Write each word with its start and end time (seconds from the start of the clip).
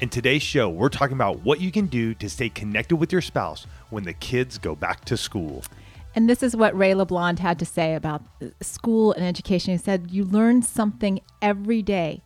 In 0.00 0.08
today's 0.08 0.42
show, 0.42 0.68
we're 0.68 0.88
talking 0.88 1.14
about 1.14 1.44
what 1.44 1.60
you 1.60 1.70
can 1.70 1.86
do 1.86 2.14
to 2.14 2.28
stay 2.28 2.48
connected 2.48 2.96
with 2.96 3.12
your 3.12 3.20
spouse 3.20 3.68
when 3.90 4.02
the 4.02 4.12
kids 4.12 4.58
go 4.58 4.74
back 4.74 5.04
to 5.04 5.16
school. 5.16 5.62
And 6.16 6.28
this 6.28 6.42
is 6.42 6.56
what 6.56 6.76
Ray 6.76 6.92
LeBlond 6.94 7.38
had 7.38 7.60
to 7.60 7.64
say 7.64 7.94
about 7.94 8.22
uh, 8.42 8.46
school 8.60 9.12
and 9.12 9.24
education. 9.24 9.72
He 9.72 9.78
said, 9.78 10.10
You 10.10 10.24
learn 10.24 10.62
something 10.62 11.20
every 11.40 11.80
day 11.80 12.22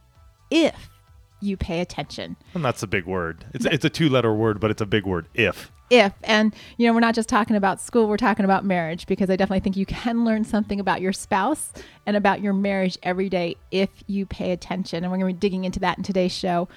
if 0.51 0.89
you 1.41 1.59
pay 1.59 1.81
attention. 1.81 2.37
And 2.55 2.65
that's 2.65 2.83
a 2.83 2.87
big 2.87 3.05
word. 3.05 3.45
It's, 3.53 3.67
it's 3.67 3.85
a 3.85 3.91
two 3.91 4.09
letter 4.09 4.35
word, 4.35 4.61
but 4.61 4.71
it's 4.71 4.81
a 4.81 4.87
big 4.87 5.05
word 5.05 5.29
if. 5.35 5.71
If. 5.91 6.13
And, 6.23 6.55
you 6.77 6.87
know, 6.87 6.93
we're 6.93 7.01
not 7.01 7.15
just 7.15 7.31
talking 7.31 7.57
about 7.57 7.81
school, 7.81 8.09
we're 8.09 8.19
talking 8.19 8.45
about 8.45 8.65
marriage 8.65 9.07
because 9.07 9.31
I 9.31 9.37
definitely 9.37 9.61
think 9.61 9.77
you 9.77 9.87
can 9.87 10.25
learn 10.25 10.45
something 10.45 10.81
about 10.81 11.01
your 11.01 11.15
spouse 11.15 11.73
and 12.05 12.17
about 12.17 12.43
your 12.43 12.53
marriage 12.53 12.99
every 13.03 13.29
day 13.31 13.57
if 13.71 13.89
you 14.07 14.27
pay 14.27 14.53
attention. 14.53 15.03
And 15.03 15.11
we're 15.11 15.19
going 15.19 15.35
to 15.35 15.35
be 15.35 15.41
digging 15.41 15.65
into 15.65 15.81
that 15.81 15.97
in 15.97 16.05
today's 16.05 16.33
show. 16.33 16.69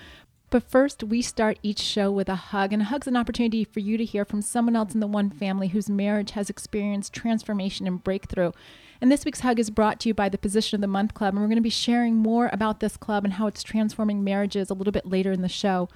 But 0.52 0.70
first, 0.70 1.02
we 1.02 1.22
start 1.22 1.60
each 1.64 1.80
show 1.80 2.12
with 2.12 2.28
a 2.28 2.36
hug, 2.36 2.74
and 2.74 2.82
a 2.82 2.86
hug's 2.86 3.08
an 3.08 3.16
opportunity 3.16 3.64
for 3.64 3.80
you 3.80 3.98
to 3.98 4.04
hear 4.04 4.26
from 4.26 4.42
someone 4.42 4.76
else 4.76 4.94
in 4.94 5.00
the 5.00 5.08
one 5.08 5.30
family 5.30 5.70
whose 5.70 5.90
marriage 5.90 6.32
has 6.32 6.50
experienced 6.50 7.14
transformation 7.14 7.88
and 7.88 8.04
breakthrough. 8.04 8.52
And 9.00 9.10
this 9.10 9.24
week's 9.24 9.40
hug 9.40 9.62
is 9.62 9.70
brought 9.70 10.02
to 10.02 10.10
you 10.10 10.14
by 10.14 10.28
the 10.28 10.38
Position 10.38 10.76
of 10.76 10.82
the 10.82 10.88
Month 10.88 11.14
Club, 11.14 11.34
and 11.34 11.42
we're 11.42 11.48
going 11.48 11.56
to 11.56 11.62
be 11.62 11.70
sharing 11.70 12.18
more 12.18 12.50
about 12.52 12.82
this 12.82 12.98
club 12.98 13.24
and 13.24 13.36
how 13.36 13.48
it's 13.48 13.64
transforming 13.64 14.26
marriages 14.26 14.70
a 14.70 14.74
little 14.74 14.92
bit 14.92 15.06
later 15.06 15.32
in 15.32 15.42
the 15.42 15.48
show. 15.48 15.88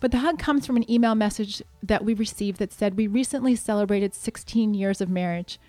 But 0.00 0.12
the 0.12 0.20
hug 0.20 0.38
comes 0.38 0.66
from 0.66 0.78
an 0.78 0.90
email 0.90 1.14
message 1.14 1.62
that 1.82 2.02
we 2.02 2.14
received 2.14 2.58
that 2.58 2.72
said, 2.72 2.96
We 2.96 3.06
recently 3.06 3.54
celebrated 3.54 4.14
16 4.14 4.72
years 4.72 5.02
of 5.02 5.10
marriage. 5.10 5.60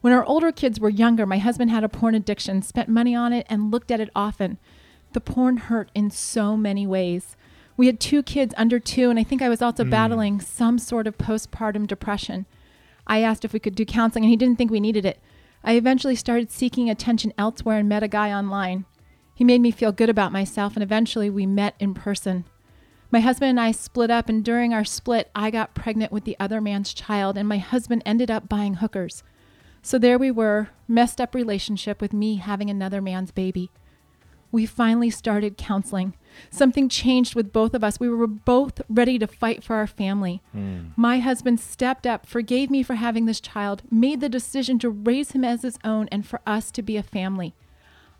When 0.00 0.14
our 0.14 0.24
older 0.24 0.52
kids 0.52 0.80
were 0.80 0.88
younger, 0.88 1.26
my 1.26 1.36
husband 1.36 1.70
had 1.70 1.84
a 1.84 1.90
porn 1.90 2.14
addiction, 2.14 2.62
spent 2.62 2.88
money 2.88 3.14
on 3.14 3.34
it, 3.34 3.46
and 3.50 3.70
looked 3.70 3.90
at 3.90 4.00
it 4.00 4.08
often. 4.16 4.56
The 5.12 5.20
porn 5.20 5.58
hurt 5.58 5.90
in 5.94 6.10
so 6.10 6.56
many 6.56 6.86
ways. 6.86 7.36
We 7.76 7.86
had 7.86 7.98
two 7.98 8.22
kids 8.22 8.54
under 8.56 8.78
two, 8.78 9.10
and 9.10 9.18
I 9.18 9.24
think 9.24 9.42
I 9.42 9.48
was 9.48 9.62
also 9.62 9.84
mm. 9.84 9.90
battling 9.90 10.40
some 10.40 10.78
sort 10.78 11.06
of 11.06 11.18
postpartum 11.18 11.86
depression. 11.86 12.46
I 13.06 13.20
asked 13.20 13.44
if 13.44 13.52
we 13.52 13.60
could 13.60 13.74
do 13.74 13.84
counseling, 13.84 14.24
and 14.24 14.30
he 14.30 14.36
didn't 14.36 14.56
think 14.56 14.70
we 14.70 14.80
needed 14.80 15.04
it. 15.04 15.20
I 15.62 15.72
eventually 15.74 16.14
started 16.14 16.50
seeking 16.50 16.88
attention 16.88 17.32
elsewhere 17.36 17.78
and 17.78 17.88
met 17.88 18.02
a 18.02 18.08
guy 18.08 18.32
online. 18.32 18.84
He 19.34 19.44
made 19.44 19.60
me 19.60 19.70
feel 19.70 19.92
good 19.92 20.08
about 20.08 20.32
myself, 20.32 20.74
and 20.74 20.82
eventually 20.82 21.28
we 21.28 21.46
met 21.46 21.74
in 21.80 21.94
person. 21.94 22.44
My 23.10 23.20
husband 23.20 23.50
and 23.50 23.60
I 23.60 23.72
split 23.72 24.10
up, 24.10 24.28
and 24.28 24.44
during 24.44 24.72
our 24.72 24.84
split, 24.84 25.30
I 25.34 25.50
got 25.50 25.74
pregnant 25.74 26.12
with 26.12 26.24
the 26.24 26.36
other 26.38 26.60
man's 26.60 26.94
child, 26.94 27.36
and 27.36 27.48
my 27.48 27.58
husband 27.58 28.02
ended 28.06 28.30
up 28.30 28.48
buying 28.48 28.74
hookers. 28.74 29.22
So 29.82 29.98
there 29.98 30.18
we 30.18 30.30
were, 30.30 30.70
messed 30.88 31.20
up 31.20 31.34
relationship 31.34 32.00
with 32.00 32.12
me 32.12 32.36
having 32.36 32.70
another 32.70 33.02
man's 33.02 33.32
baby. 33.32 33.70
We 34.54 34.66
finally 34.66 35.10
started 35.10 35.56
counseling. 35.56 36.14
Something 36.48 36.88
changed 36.88 37.34
with 37.34 37.52
both 37.52 37.74
of 37.74 37.82
us. 37.82 37.98
We 37.98 38.08
were 38.08 38.28
both 38.28 38.80
ready 38.88 39.18
to 39.18 39.26
fight 39.26 39.64
for 39.64 39.74
our 39.74 39.88
family. 39.88 40.42
Mm. 40.56 40.92
My 40.94 41.18
husband 41.18 41.58
stepped 41.58 42.06
up, 42.06 42.24
forgave 42.24 42.70
me 42.70 42.84
for 42.84 42.94
having 42.94 43.26
this 43.26 43.40
child, 43.40 43.82
made 43.90 44.20
the 44.20 44.28
decision 44.28 44.78
to 44.78 44.90
raise 44.90 45.32
him 45.32 45.42
as 45.42 45.62
his 45.62 45.76
own 45.82 46.06
and 46.12 46.24
for 46.24 46.40
us 46.46 46.70
to 46.70 46.82
be 46.82 46.96
a 46.96 47.02
family. 47.02 47.56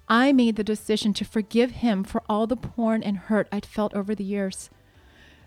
I 0.09 0.33
made 0.33 0.57
the 0.57 0.65
decision 0.65 1.15
to 1.15 1.25
forgive 1.25 1.71
him 1.71 2.03
for 2.03 2.21
all 2.29 2.49
the 2.49 2.57
porn 2.57 3.05
and 3.05 3.17
hurt 3.17 3.47
I'd 3.53 3.65
felt 3.65 3.95
over 3.95 4.13
the 4.13 4.25
years. 4.25 4.71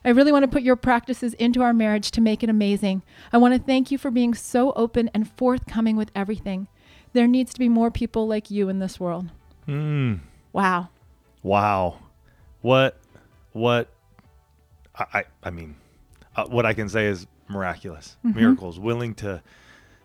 I 0.05 0.11
really 0.11 0.31
want 0.31 0.43
to 0.43 0.49
put 0.49 0.63
your 0.63 0.77
practices 0.77 1.33
into 1.33 1.61
our 1.63 1.73
marriage 1.73 2.11
to 2.11 2.21
make 2.21 2.43
it 2.43 2.49
amazing. 2.49 3.01
I 3.33 3.39
want 3.39 3.53
to 3.53 3.59
thank 3.59 3.91
you 3.91 3.97
for 3.97 4.09
being 4.09 4.33
so 4.33 4.71
open 4.71 5.09
and 5.13 5.29
forthcoming 5.29 5.97
with 5.97 6.11
everything. 6.15 6.69
There 7.11 7.27
needs 7.27 7.51
to 7.55 7.59
be 7.59 7.67
more 7.67 7.91
people 7.91 8.25
like 8.25 8.49
you 8.49 8.69
in 8.69 8.79
this 8.79 9.01
world. 9.01 9.31
Mm. 9.67 10.21
Wow. 10.57 10.89
Wow 11.43 11.99
what 12.61 12.97
what 13.53 13.87
I 14.93 15.23
I 15.43 15.51
mean 15.51 15.75
uh, 16.35 16.45
what 16.47 16.65
I 16.65 16.73
can 16.73 16.89
say 16.89 17.05
is 17.05 17.27
miraculous 17.47 18.17
mm-hmm. 18.25 18.37
miracles 18.37 18.79
willing 18.79 19.13
to 19.15 19.41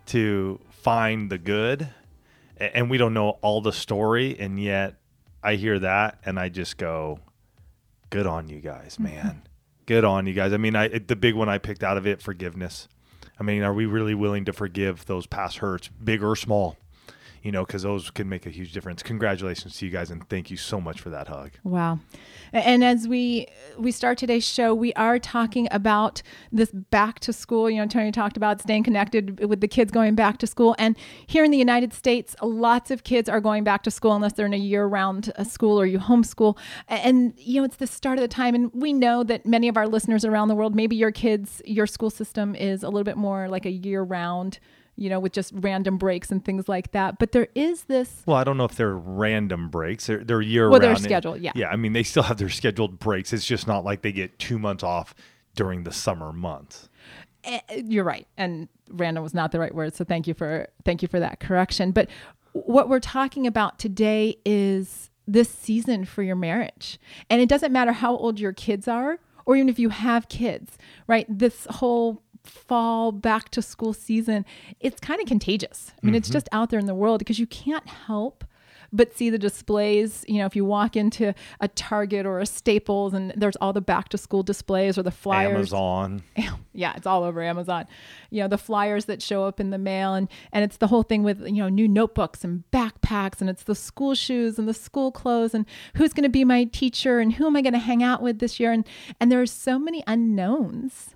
to 0.07 0.61
find 0.71 1.31
the 1.31 1.39
good 1.39 1.89
and 2.59 2.89
we 2.89 2.99
don't 2.99 3.15
know 3.15 3.31
all 3.43 3.61
the 3.61 3.73
story 3.73 4.39
and 4.39 4.63
yet 4.63 4.95
I 5.43 5.57
hear 5.57 5.79
that 5.81 6.19
and 6.25 6.39
I 6.39 6.51
just 6.51 6.77
go 6.77 7.19
good 8.11 8.27
on 8.27 8.49
you 8.49 8.61
guys 8.61 8.95
mm-hmm. 8.95 9.05
man 9.05 9.25
mm-hmm. 9.25 9.39
good 9.87 10.05
on 10.05 10.27
you 10.27 10.35
guys 10.35 10.53
I 10.53 10.59
mean 10.59 10.77
I 10.77 10.87
the 10.89 11.17
big 11.17 11.35
one 11.35 11.49
I 11.49 11.59
picked 11.59 11.83
out 11.83 11.97
of 11.97 12.07
it 12.07 12.23
forgiveness 12.23 12.87
I 13.41 13.43
mean 13.43 13.63
are 13.63 13.75
we 13.75 13.87
really 13.87 14.15
willing 14.15 14.45
to 14.45 14.53
forgive 14.53 15.07
those 15.07 15.27
past 15.27 15.59
hurts 15.59 15.89
big 15.89 16.23
or 16.23 16.37
small 16.37 16.77
you 17.43 17.51
know, 17.51 17.65
because 17.65 17.83
those 17.83 18.11
can 18.11 18.29
make 18.29 18.47
a 18.47 18.51
huge 18.51 18.73
difference. 18.73 19.03
Congratulations 19.03 19.77
to 19.79 19.87
you 19.87 19.91
guys, 19.91 20.11
and 20.11 20.29
thank 20.29 20.51
you 20.51 20.57
so 20.57 20.81
much 20.81 21.01
for 21.01 21.11
that 21.11 21.29
hug. 21.29 21.51
Wow! 21.65 21.99
And 22.53 22.85
as 22.85 23.09
we 23.09 23.49
we 23.79 23.91
start 23.91 24.19
today's 24.19 24.47
show, 24.47 24.75
we 24.75 24.93
are 24.95 25.19
talking 25.19 25.67
about 25.71 26.23
this 26.53 26.71
back 26.71 27.19
to 27.21 27.33
school. 27.33 27.69
You 27.69 27.79
know, 27.79 27.87
Tony 27.87 28.13
talked 28.13 28.37
about 28.37 28.61
staying 28.61 28.85
connected 28.85 29.45
with 29.45 29.61
the 29.61 29.69
kids 29.69 29.91
going 29.91 30.15
back 30.15 30.39
to 30.39 30.47
school, 30.47 30.77
and 30.79 30.97
here 31.27 31.45
in 31.45 31.51
the 31.51 31.59
United 31.59 31.93
States, 31.93 32.37
lots 32.43 32.91
of 32.91 33.03
kids 33.03 33.29
are 33.29 33.41
going 33.41 33.65
back 33.65 33.83
to 33.83 33.91
school 33.91 34.15
unless 34.15 34.35
they're 34.35 34.47
in 34.47 34.55
a 34.55 34.57
year-round 34.57 35.33
uh, 35.37 35.45
school 35.45 35.81
or 35.81 35.87
you 35.87 35.99
homeschool. 35.99 36.57
And 36.89 37.35
you 37.37 37.61
know, 37.61 37.65
it's 37.65 37.77
the 37.77 37.87
start 37.89 38.19
of 38.19 38.23
the 38.23 38.29
time, 38.29 38.55
and 38.55 38.71
we 38.73 38.93
know 38.93 39.25
that 39.25 39.47
many 39.47 39.67
of 39.69 39.77
our 39.77 39.89
listeners 39.89 40.25
around 40.25 40.49
the 40.49 40.55
world, 40.55 40.77
maybe 40.77 40.95
your 40.95 41.11
kids, 41.11 41.61
your 41.65 41.89
school 41.89 42.11
system 42.11 42.55
is 42.55 42.85
a 42.85 42.89
little 42.89 43.05
bit 43.05 43.17
more 43.17 43.49
like 43.49 43.67
a 43.67 43.71
year-round 43.71 44.61
you 44.97 45.09
know, 45.09 45.19
with 45.19 45.33
just 45.33 45.53
random 45.55 45.97
breaks 45.97 46.31
and 46.31 46.45
things 46.45 46.69
like 46.69 46.93
that. 46.93 47.19
But 47.19 47.33
there 47.33 47.49
is 47.55 47.85
this. 47.85 48.23
Well, 48.27 48.37
I 48.37 48.45
don't 48.45 48.57
know 48.57 48.65
if 48.65 48.75
they're 48.75 48.97
random 48.97 49.69
breaks. 49.69 50.07
They're, 50.07 50.23
they're 50.23 50.41
year 50.41 50.69
well, 50.69 50.81
round. 50.81 50.97
they're 50.99 51.03
scheduled, 51.03 51.41
yeah. 51.41 51.53
Yeah, 51.55 51.69
I 51.69 51.77
mean, 51.77 51.93
they 51.93 52.03
still 52.03 52.25
have 52.25 52.37
their 52.39 52.49
scheduled 52.49 52.99
breaks. 52.99 53.33
It's 53.33 53.47
just 53.47 53.67
not 53.67 53.85
like 53.85 54.03
they 54.03 54.13
get 54.13 54.39
two 54.39 54.59
months 54.59 54.83
off 54.83 55.15
during 55.55 55.85
the 55.85 55.93
summer 55.93 56.33
months. 56.33 56.89
Uh, 57.45 57.59
you're 57.75 58.05
right, 58.05 58.27
and 58.37 58.69
random 58.91 59.23
was 59.23 59.35
not 59.35 59.51
the 59.51 59.59
right 59.59 59.75
word. 59.75 59.95
So 59.95 60.05
thank 60.05 60.27
you 60.27 60.35
for 60.35 60.69
thank 60.85 61.03
you 61.03 61.09
for 61.09 61.19
that 61.19 61.41
correction. 61.41 61.91
But 61.91 62.09
what 62.53 62.89
we're 62.89 63.01
talking 63.01 63.47
about 63.47 63.79
today 63.79 64.37
is 64.45 65.11
this 65.27 65.49
season 65.49 66.05
for 66.05 66.23
your 66.23 66.37
marriage, 66.37 67.01
and 67.29 67.41
it 67.41 67.49
doesn't 67.49 67.73
matter 67.73 67.93
how 67.93 68.17
old 68.17 68.39
your 68.39 68.53
kids 68.53 68.87
are, 68.87 69.19
or 69.45 69.57
even 69.57 69.69
if 69.69 69.79
you 69.79 69.89
have 69.89 70.29
kids, 70.29 70.79
right? 71.09 71.27
This 71.29 71.67
whole 71.69 72.23
fall 72.45 73.13
back 73.13 73.51
to 73.51 73.63
school 73.63 73.93
season, 73.93 74.45
it's 74.81 75.01
kind 75.01 75.21
of 75.21 75.27
contagious. 75.27 75.91
I 75.91 76.07
mean, 76.07 76.13
mm-hmm. 76.13 76.19
it's 76.19 76.31
just 76.31 76.49
out 76.53 76.71
there 76.71 76.81
in 76.81 76.87
the 76.87 76.95
world 76.95 77.19
because 77.19 77.39
you 77.39 77.47
can't 77.47 77.87
help 77.89 78.45
but 78.93 79.17
see 79.17 79.31
the 79.31 79.39
displays. 79.39 80.25
You 80.29 80.39
know, 80.39 80.47
if 80.47 80.55
you 80.55 80.65
walk 80.65 80.97
into 80.97 81.35
a 81.61 81.69
Target 81.69 82.27
or 82.27 82.39
a 82.41 82.47
Staples 82.47 83.15
and 83.15 83.33
there's 83.37 83.57
all 83.57 83.73
the 83.73 83.81
back 83.81 84.11
to 84.11 84.19
school 84.19 84.43
displays 84.43 84.99
or 84.99 85.03
the 85.03 85.11
flyers. 85.11 85.73
Amazon. 85.73 86.23
Yeah, 86.75 86.95
it's 86.97 87.07
all 87.07 87.23
over 87.23 87.43
Amazon. 87.43 87.87
You 88.31 88.41
know, 88.41 88.49
the 88.49 88.57
flyers 88.57 89.05
that 89.05 89.21
show 89.21 89.45
up 89.45 89.61
in 89.61 89.69
the 89.69 89.77
mail 89.77 90.15
and 90.15 90.27
and 90.55 90.65
it's 90.65 90.79
the 90.79 90.87
whole 90.87 91.03
thing 91.03 91.23
with, 91.23 91.43
you 91.43 91.63
know, 91.63 91.69
new 91.69 91.87
notebooks 91.87 92.45
and 92.45 92.65
backpacks 92.73 93.43
and 93.43 93.51
it's 93.51 93.65
the 93.65 93.75
school 93.75 94.15
shoes 94.15 94.59
and 94.59 94.67
the 94.67 94.73
school 94.73 95.13
clothes 95.13 95.53
and 95.53 95.67
who's 95.97 96.15
going 96.15 96.23
to 96.23 96.31
be 96.31 96.47
my 96.47 96.65
teacher 96.65 97.21
and 97.21 97.35
who 97.35 97.47
am 97.47 97.57
I 97.57 97.61
going 97.61 97.75
to 97.75 97.79
hang 97.79 98.03
out 98.03 98.23
with 98.23 98.39
this 98.39 98.59
year 98.59 98.73
and 98.73 98.87
and 99.21 99.31
there 99.31 99.43
are 99.43 99.47
so 99.47 99.79
many 99.79 100.03
unknowns 100.07 101.15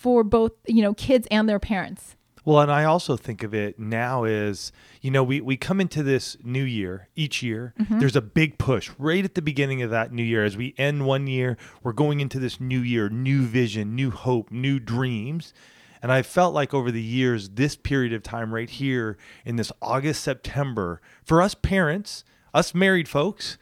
for 0.00 0.24
both, 0.24 0.52
you 0.66 0.80
know, 0.80 0.94
kids 0.94 1.28
and 1.30 1.46
their 1.46 1.58
parents. 1.58 2.16
Well, 2.42 2.60
and 2.60 2.72
I 2.72 2.84
also 2.84 3.18
think 3.18 3.42
of 3.42 3.52
it 3.52 3.78
now 3.78 4.24
as, 4.24 4.72
you 5.02 5.10
know, 5.10 5.22
we, 5.22 5.42
we 5.42 5.58
come 5.58 5.78
into 5.78 6.02
this 6.02 6.38
new 6.42 6.64
year 6.64 7.08
each 7.14 7.42
year. 7.42 7.74
Mm-hmm. 7.78 7.98
There's 7.98 8.16
a 8.16 8.22
big 8.22 8.56
push 8.56 8.90
right 8.96 9.22
at 9.22 9.34
the 9.34 9.42
beginning 9.42 9.82
of 9.82 9.90
that 9.90 10.10
new 10.10 10.22
year. 10.22 10.42
As 10.42 10.56
we 10.56 10.74
end 10.78 11.04
one 11.04 11.26
year, 11.26 11.58
we're 11.82 11.92
going 11.92 12.20
into 12.20 12.38
this 12.38 12.58
new 12.58 12.80
year, 12.80 13.10
new 13.10 13.42
vision, 13.42 13.94
new 13.94 14.10
hope, 14.10 14.50
new 14.50 14.78
dreams. 14.78 15.52
And 16.00 16.10
I 16.10 16.22
felt 16.22 16.54
like 16.54 16.72
over 16.72 16.90
the 16.90 17.02
years, 17.02 17.50
this 17.50 17.76
period 17.76 18.14
of 18.14 18.22
time 18.22 18.54
right 18.54 18.70
here 18.70 19.18
in 19.44 19.56
this 19.56 19.70
August, 19.82 20.24
September, 20.24 21.02
for 21.22 21.42
us 21.42 21.54
parents, 21.54 22.24
us 22.54 22.74
married 22.74 23.06
folks, 23.06 23.58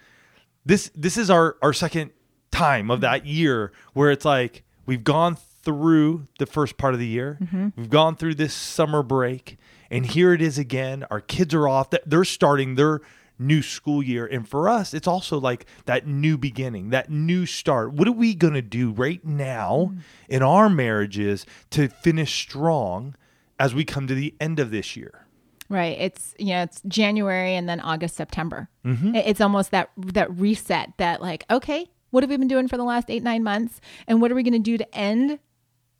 this 0.64 0.88
this 0.94 1.16
is 1.16 1.30
our, 1.30 1.56
our 1.62 1.72
second 1.72 2.12
time 2.52 2.92
of 2.92 3.00
that 3.00 3.26
year 3.26 3.72
where 3.92 4.12
it's 4.12 4.24
like 4.24 4.62
we've 4.86 5.02
gone 5.02 5.36
through 5.68 6.26
the 6.38 6.46
first 6.46 6.78
part 6.78 6.94
of 6.94 7.00
the 7.00 7.06
year. 7.06 7.36
Mm-hmm. 7.42 7.68
We've 7.76 7.90
gone 7.90 8.16
through 8.16 8.36
this 8.36 8.54
summer 8.54 9.02
break, 9.02 9.58
and 9.90 10.06
here 10.06 10.32
it 10.32 10.40
is 10.40 10.56
again. 10.56 11.04
Our 11.10 11.20
kids 11.20 11.52
are 11.52 11.68
off. 11.68 11.90
They're 12.06 12.24
starting 12.24 12.76
their 12.76 13.02
new 13.38 13.60
school 13.60 14.02
year. 14.02 14.24
And 14.24 14.48
for 14.48 14.66
us, 14.66 14.94
it's 14.94 15.06
also 15.06 15.38
like 15.38 15.66
that 15.84 16.06
new 16.06 16.38
beginning, 16.38 16.88
that 16.88 17.10
new 17.10 17.44
start. 17.44 17.92
What 17.92 18.08
are 18.08 18.12
we 18.12 18.34
going 18.34 18.54
to 18.54 18.62
do 18.62 18.92
right 18.92 19.22
now 19.22 19.90
mm. 19.92 20.00
in 20.26 20.42
our 20.42 20.70
marriages 20.70 21.44
to 21.72 21.88
finish 21.88 22.32
strong 22.32 23.14
as 23.60 23.74
we 23.74 23.84
come 23.84 24.06
to 24.06 24.14
the 24.14 24.34
end 24.40 24.58
of 24.58 24.70
this 24.70 24.96
year? 24.96 25.26
Right. 25.68 25.98
It's 26.00 26.34
you 26.38 26.54
know 26.54 26.62
it's 26.62 26.80
January 26.88 27.54
and 27.54 27.68
then 27.68 27.78
August 27.80 28.16
September. 28.16 28.70
Mm-hmm. 28.86 29.16
It's 29.16 29.42
almost 29.42 29.70
that 29.72 29.90
that 29.98 30.34
reset 30.34 30.94
that 30.96 31.20
like 31.20 31.44
okay 31.50 31.90
what 32.08 32.22
have 32.22 32.30
we 32.30 32.38
been 32.38 32.48
doing 32.48 32.68
for 32.68 32.78
the 32.78 32.84
last 32.84 33.10
eight 33.10 33.22
nine 33.22 33.42
months 33.42 33.82
and 34.06 34.22
what 34.22 34.32
are 34.32 34.34
we 34.34 34.42
going 34.42 34.54
to 34.54 34.58
do 34.58 34.78
to 34.78 34.94
end 34.94 35.38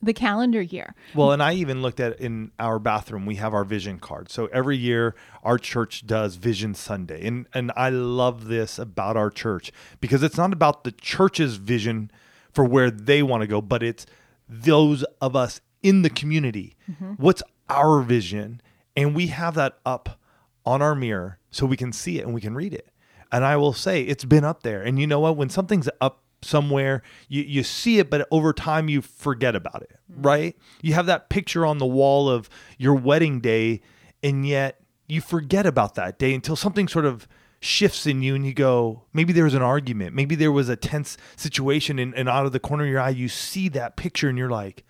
the 0.00 0.12
calendar 0.12 0.62
year. 0.62 0.94
Well, 1.14 1.32
and 1.32 1.42
I 1.42 1.54
even 1.54 1.82
looked 1.82 2.00
at 2.00 2.20
in 2.20 2.52
our 2.58 2.78
bathroom, 2.78 3.26
we 3.26 3.36
have 3.36 3.52
our 3.52 3.64
vision 3.64 3.98
card. 3.98 4.30
So 4.30 4.46
every 4.46 4.76
year 4.76 5.14
our 5.42 5.58
church 5.58 6.06
does 6.06 6.36
Vision 6.36 6.74
Sunday. 6.74 7.26
And 7.26 7.46
and 7.52 7.72
I 7.76 7.90
love 7.90 8.46
this 8.46 8.78
about 8.78 9.16
our 9.16 9.30
church 9.30 9.72
because 10.00 10.22
it's 10.22 10.36
not 10.36 10.52
about 10.52 10.84
the 10.84 10.92
church's 10.92 11.56
vision 11.56 12.10
for 12.52 12.64
where 12.64 12.90
they 12.90 13.22
want 13.22 13.42
to 13.42 13.46
go, 13.46 13.60
but 13.60 13.82
it's 13.82 14.06
those 14.48 15.04
of 15.20 15.36
us 15.36 15.60
in 15.82 16.02
the 16.02 16.10
community. 16.10 16.76
Mm-hmm. 16.90 17.14
What's 17.14 17.42
our 17.68 18.00
vision? 18.00 18.60
And 18.96 19.14
we 19.14 19.28
have 19.28 19.54
that 19.54 19.78
up 19.84 20.18
on 20.64 20.82
our 20.82 20.94
mirror 20.94 21.38
so 21.50 21.66
we 21.66 21.76
can 21.76 21.92
see 21.92 22.18
it 22.18 22.24
and 22.24 22.34
we 22.34 22.40
can 22.40 22.54
read 22.54 22.74
it. 22.74 22.88
And 23.30 23.44
I 23.44 23.56
will 23.56 23.72
say 23.72 24.02
it's 24.02 24.24
been 24.24 24.44
up 24.44 24.62
there. 24.62 24.82
And 24.82 24.98
you 24.98 25.06
know 25.06 25.20
what? 25.20 25.36
When 25.36 25.50
something's 25.50 25.88
up 26.00 26.22
somewhere 26.42 27.02
you, 27.28 27.42
you 27.42 27.62
see 27.62 27.98
it 27.98 28.08
but 28.08 28.26
over 28.30 28.52
time 28.52 28.88
you 28.88 29.02
forget 29.02 29.56
about 29.56 29.82
it 29.82 29.98
mm-hmm. 30.10 30.22
right 30.22 30.56
you 30.82 30.94
have 30.94 31.06
that 31.06 31.28
picture 31.28 31.66
on 31.66 31.78
the 31.78 31.86
wall 31.86 32.28
of 32.28 32.48
your 32.78 32.94
wedding 32.94 33.40
day 33.40 33.80
and 34.22 34.46
yet 34.46 34.80
you 35.08 35.20
forget 35.20 35.66
about 35.66 35.94
that 35.94 36.18
day 36.18 36.34
until 36.34 36.54
something 36.54 36.86
sort 36.86 37.04
of 37.04 37.26
shifts 37.60 38.06
in 38.06 38.22
you 38.22 38.34
and 38.36 38.46
you 38.46 38.54
go 38.54 39.02
maybe 39.12 39.32
there 39.32 39.44
was 39.44 39.54
an 39.54 39.62
argument 39.62 40.14
maybe 40.14 40.36
there 40.36 40.52
was 40.52 40.68
a 40.68 40.76
tense 40.76 41.16
situation 41.34 41.98
and, 41.98 42.14
and 42.14 42.28
out 42.28 42.46
of 42.46 42.52
the 42.52 42.60
corner 42.60 42.84
of 42.84 42.90
your 42.90 43.00
eye 43.00 43.08
you 43.08 43.28
see 43.28 43.68
that 43.68 43.96
picture 43.96 44.28
and 44.28 44.38
you're 44.38 44.50
like 44.50 44.84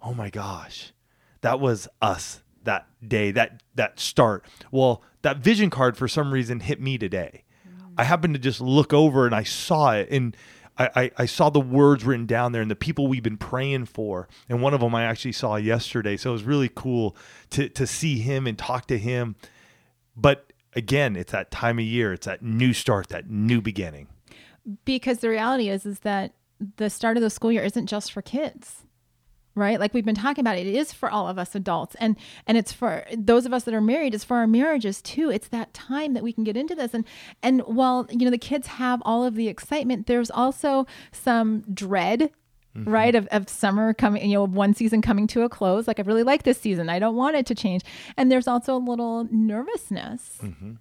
oh 0.00 0.14
my 0.14 0.30
gosh 0.30 0.92
that 1.42 1.60
was 1.60 1.86
us 2.00 2.42
that 2.64 2.86
day 3.06 3.30
that 3.30 3.62
that 3.74 4.00
start 4.00 4.46
well 4.70 5.02
that 5.20 5.36
vision 5.38 5.68
card 5.68 5.96
for 5.96 6.08
some 6.08 6.32
reason 6.32 6.60
hit 6.60 6.80
me 6.80 6.96
today 6.96 7.44
mm. 7.68 7.92
i 7.98 8.04
happened 8.04 8.32
to 8.32 8.40
just 8.40 8.62
look 8.62 8.94
over 8.94 9.26
and 9.26 9.34
i 9.34 9.42
saw 9.42 9.92
it 9.92 10.08
and 10.10 10.34
I, 10.78 11.10
I, 11.16 11.26
saw 11.26 11.48
the 11.48 11.60
words 11.60 12.04
written 12.04 12.26
down 12.26 12.52
there 12.52 12.60
and 12.60 12.70
the 12.70 12.76
people 12.76 13.06
we've 13.06 13.22
been 13.22 13.38
praying 13.38 13.86
for. 13.86 14.28
And 14.48 14.60
one 14.60 14.74
of 14.74 14.80
them 14.80 14.94
I 14.94 15.04
actually 15.04 15.32
saw 15.32 15.56
yesterday. 15.56 16.18
So 16.18 16.30
it 16.30 16.32
was 16.34 16.44
really 16.44 16.70
cool 16.74 17.16
to, 17.50 17.68
to 17.70 17.86
see 17.86 18.18
him 18.18 18.46
and 18.46 18.58
talk 18.58 18.86
to 18.88 18.98
him. 18.98 19.36
But 20.16 20.52
again, 20.74 21.16
it's 21.16 21.32
that 21.32 21.50
time 21.50 21.78
of 21.78 21.84
year, 21.84 22.12
it's 22.12 22.26
that 22.26 22.42
new 22.42 22.74
start, 22.74 23.08
that 23.08 23.30
new 23.30 23.62
beginning. 23.62 24.08
Because 24.84 25.20
the 25.20 25.30
reality 25.30 25.70
is, 25.70 25.86
is 25.86 26.00
that 26.00 26.32
the 26.76 26.90
start 26.90 27.16
of 27.16 27.22
the 27.22 27.30
school 27.30 27.52
year 27.52 27.64
isn't 27.64 27.86
just 27.86 28.12
for 28.12 28.20
kids 28.20 28.85
right? 29.56 29.80
Like 29.80 29.92
we've 29.92 30.04
been 30.04 30.14
talking 30.14 30.42
about 30.42 30.56
it, 30.56 30.66
it 30.66 30.76
is 30.76 30.92
for 30.92 31.10
all 31.10 31.26
of 31.26 31.38
us 31.38 31.54
adults. 31.56 31.96
And 31.98 32.16
and 32.46 32.56
it's 32.56 32.72
for 32.72 33.04
those 33.16 33.46
of 33.46 33.52
us 33.52 33.64
that 33.64 33.74
are 33.74 33.80
married 33.80 34.14
it's 34.14 34.22
for 34.22 34.36
our 34.36 34.46
marriages 34.46 35.02
too. 35.02 35.30
It's 35.30 35.48
that 35.48 35.74
time 35.74 36.14
that 36.14 36.22
we 36.22 36.32
can 36.32 36.44
get 36.44 36.56
into 36.56 36.76
this. 36.76 36.94
And 36.94 37.04
and 37.42 37.62
while 37.62 38.06
you 38.10 38.24
know 38.24 38.30
the 38.30 38.38
kids 38.38 38.68
have 38.68 39.02
all 39.04 39.24
of 39.24 39.34
the 39.34 39.48
excitement 39.48 40.06
there's 40.06 40.30
also 40.30 40.86
some 41.10 41.64
dread 41.72 42.30
Mm-hmm. 42.76 42.90
right 42.90 43.14
of, 43.14 43.26
of 43.28 43.48
summer 43.48 43.94
coming 43.94 44.28
you 44.28 44.36
know 44.36 44.44
one 44.44 44.74
season 44.74 45.00
coming 45.00 45.26
to 45.28 45.40
a 45.44 45.48
close. 45.48 45.88
Like 45.88 45.98
i 45.98 46.02
really 46.02 46.22
like 46.22 46.42
this 46.42 46.60
season. 46.60 46.90
I 46.90 46.98
don't 46.98 47.16
want 47.16 47.34
it 47.34 47.46
to 47.46 47.54
change. 47.54 47.80
And 48.18 48.30
there's 48.30 48.46
also 48.46 48.76
a 48.76 48.78
little 48.78 49.26
nervousness 49.30 50.38
mm-hmm 50.42 50.72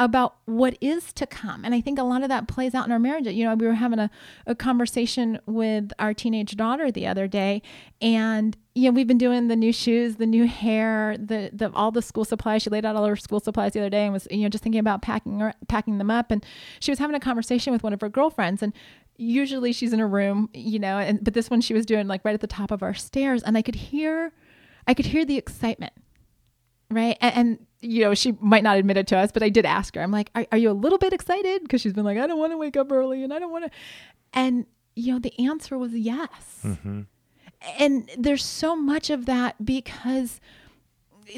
about 0.00 0.36
what 0.46 0.78
is 0.80 1.12
to 1.12 1.26
come. 1.26 1.62
And 1.62 1.74
I 1.74 1.82
think 1.82 1.98
a 1.98 2.02
lot 2.02 2.22
of 2.22 2.30
that 2.30 2.48
plays 2.48 2.74
out 2.74 2.86
in 2.86 2.92
our 2.92 2.98
marriage. 2.98 3.26
You 3.26 3.44
know, 3.44 3.54
we 3.54 3.66
were 3.66 3.74
having 3.74 3.98
a, 3.98 4.10
a 4.46 4.54
conversation 4.54 5.38
with 5.44 5.92
our 5.98 6.14
teenage 6.14 6.56
daughter 6.56 6.90
the 6.90 7.06
other 7.06 7.28
day, 7.28 7.60
and 8.00 8.56
you 8.74 8.90
know, 8.90 8.94
we've 8.94 9.06
been 9.06 9.18
doing 9.18 9.48
the 9.48 9.56
new 9.56 9.74
shoes, 9.74 10.16
the 10.16 10.26
new 10.26 10.46
hair, 10.46 11.16
the 11.18 11.50
the 11.52 11.70
all 11.74 11.90
the 11.90 12.00
school 12.00 12.24
supplies. 12.24 12.62
She 12.62 12.70
laid 12.70 12.86
out 12.86 12.96
all 12.96 13.04
her 13.04 13.14
school 13.14 13.40
supplies 13.40 13.74
the 13.74 13.80
other 13.80 13.90
day 13.90 14.04
and 14.04 14.12
was, 14.14 14.26
you 14.30 14.38
know, 14.38 14.48
just 14.48 14.64
thinking 14.64 14.80
about 14.80 15.02
packing 15.02 15.42
or 15.42 15.52
packing 15.68 15.98
them 15.98 16.10
up. 16.10 16.30
And 16.30 16.44
she 16.80 16.90
was 16.90 16.98
having 16.98 17.14
a 17.14 17.20
conversation 17.20 17.70
with 17.70 17.82
one 17.82 17.92
of 17.92 18.00
her 18.00 18.08
girlfriends 18.08 18.62
and 18.62 18.72
usually 19.18 19.74
she's 19.74 19.92
in 19.92 20.00
a 20.00 20.06
room, 20.06 20.48
you 20.54 20.78
know, 20.78 20.96
and 20.98 21.22
but 21.22 21.34
this 21.34 21.50
one 21.50 21.60
she 21.60 21.74
was 21.74 21.84
doing 21.84 22.08
like 22.08 22.24
right 22.24 22.34
at 22.34 22.40
the 22.40 22.46
top 22.46 22.70
of 22.70 22.82
our 22.82 22.94
stairs 22.94 23.42
and 23.42 23.58
I 23.58 23.60
could 23.60 23.74
hear 23.74 24.32
I 24.86 24.94
could 24.94 25.06
hear 25.06 25.26
the 25.26 25.36
excitement 25.36 25.92
right 26.90 27.18
and, 27.20 27.34
and, 27.36 27.66
you 27.80 28.02
know 28.02 28.14
she 28.14 28.36
might 28.40 28.62
not 28.62 28.76
admit 28.76 28.96
it 28.96 29.06
to 29.06 29.16
us 29.16 29.30
but 29.32 29.42
i 29.42 29.48
did 29.48 29.64
ask 29.64 29.94
her. 29.94 30.02
I'm 30.02 30.10
like 30.10 30.30
are, 30.34 30.46
are 30.52 30.58
you 30.58 30.70
a 30.70 30.72
little 30.72 30.98
bit 30.98 31.12
excited? 31.12 31.62
Because 31.62 31.80
she's 31.80 31.92
been 31.92 32.04
like 32.04 32.18
i 32.18 32.26
don't 32.26 32.38
want 32.38 32.52
to 32.52 32.56
wake 32.56 32.76
up 32.76 32.92
early 32.92 33.22
and 33.22 33.32
i 33.32 33.38
don't 33.38 33.52
want 33.52 33.64
to 33.64 33.70
and 34.32 34.66
you 34.94 35.12
know 35.12 35.18
the 35.18 35.38
answer 35.38 35.78
was 35.78 35.94
yes. 35.94 36.30
Mm-hmm. 36.62 37.02
and 37.78 38.10
there's 38.18 38.44
so 38.44 38.76
much 38.76 39.10
of 39.10 39.26
that 39.26 39.64
because 39.64 40.40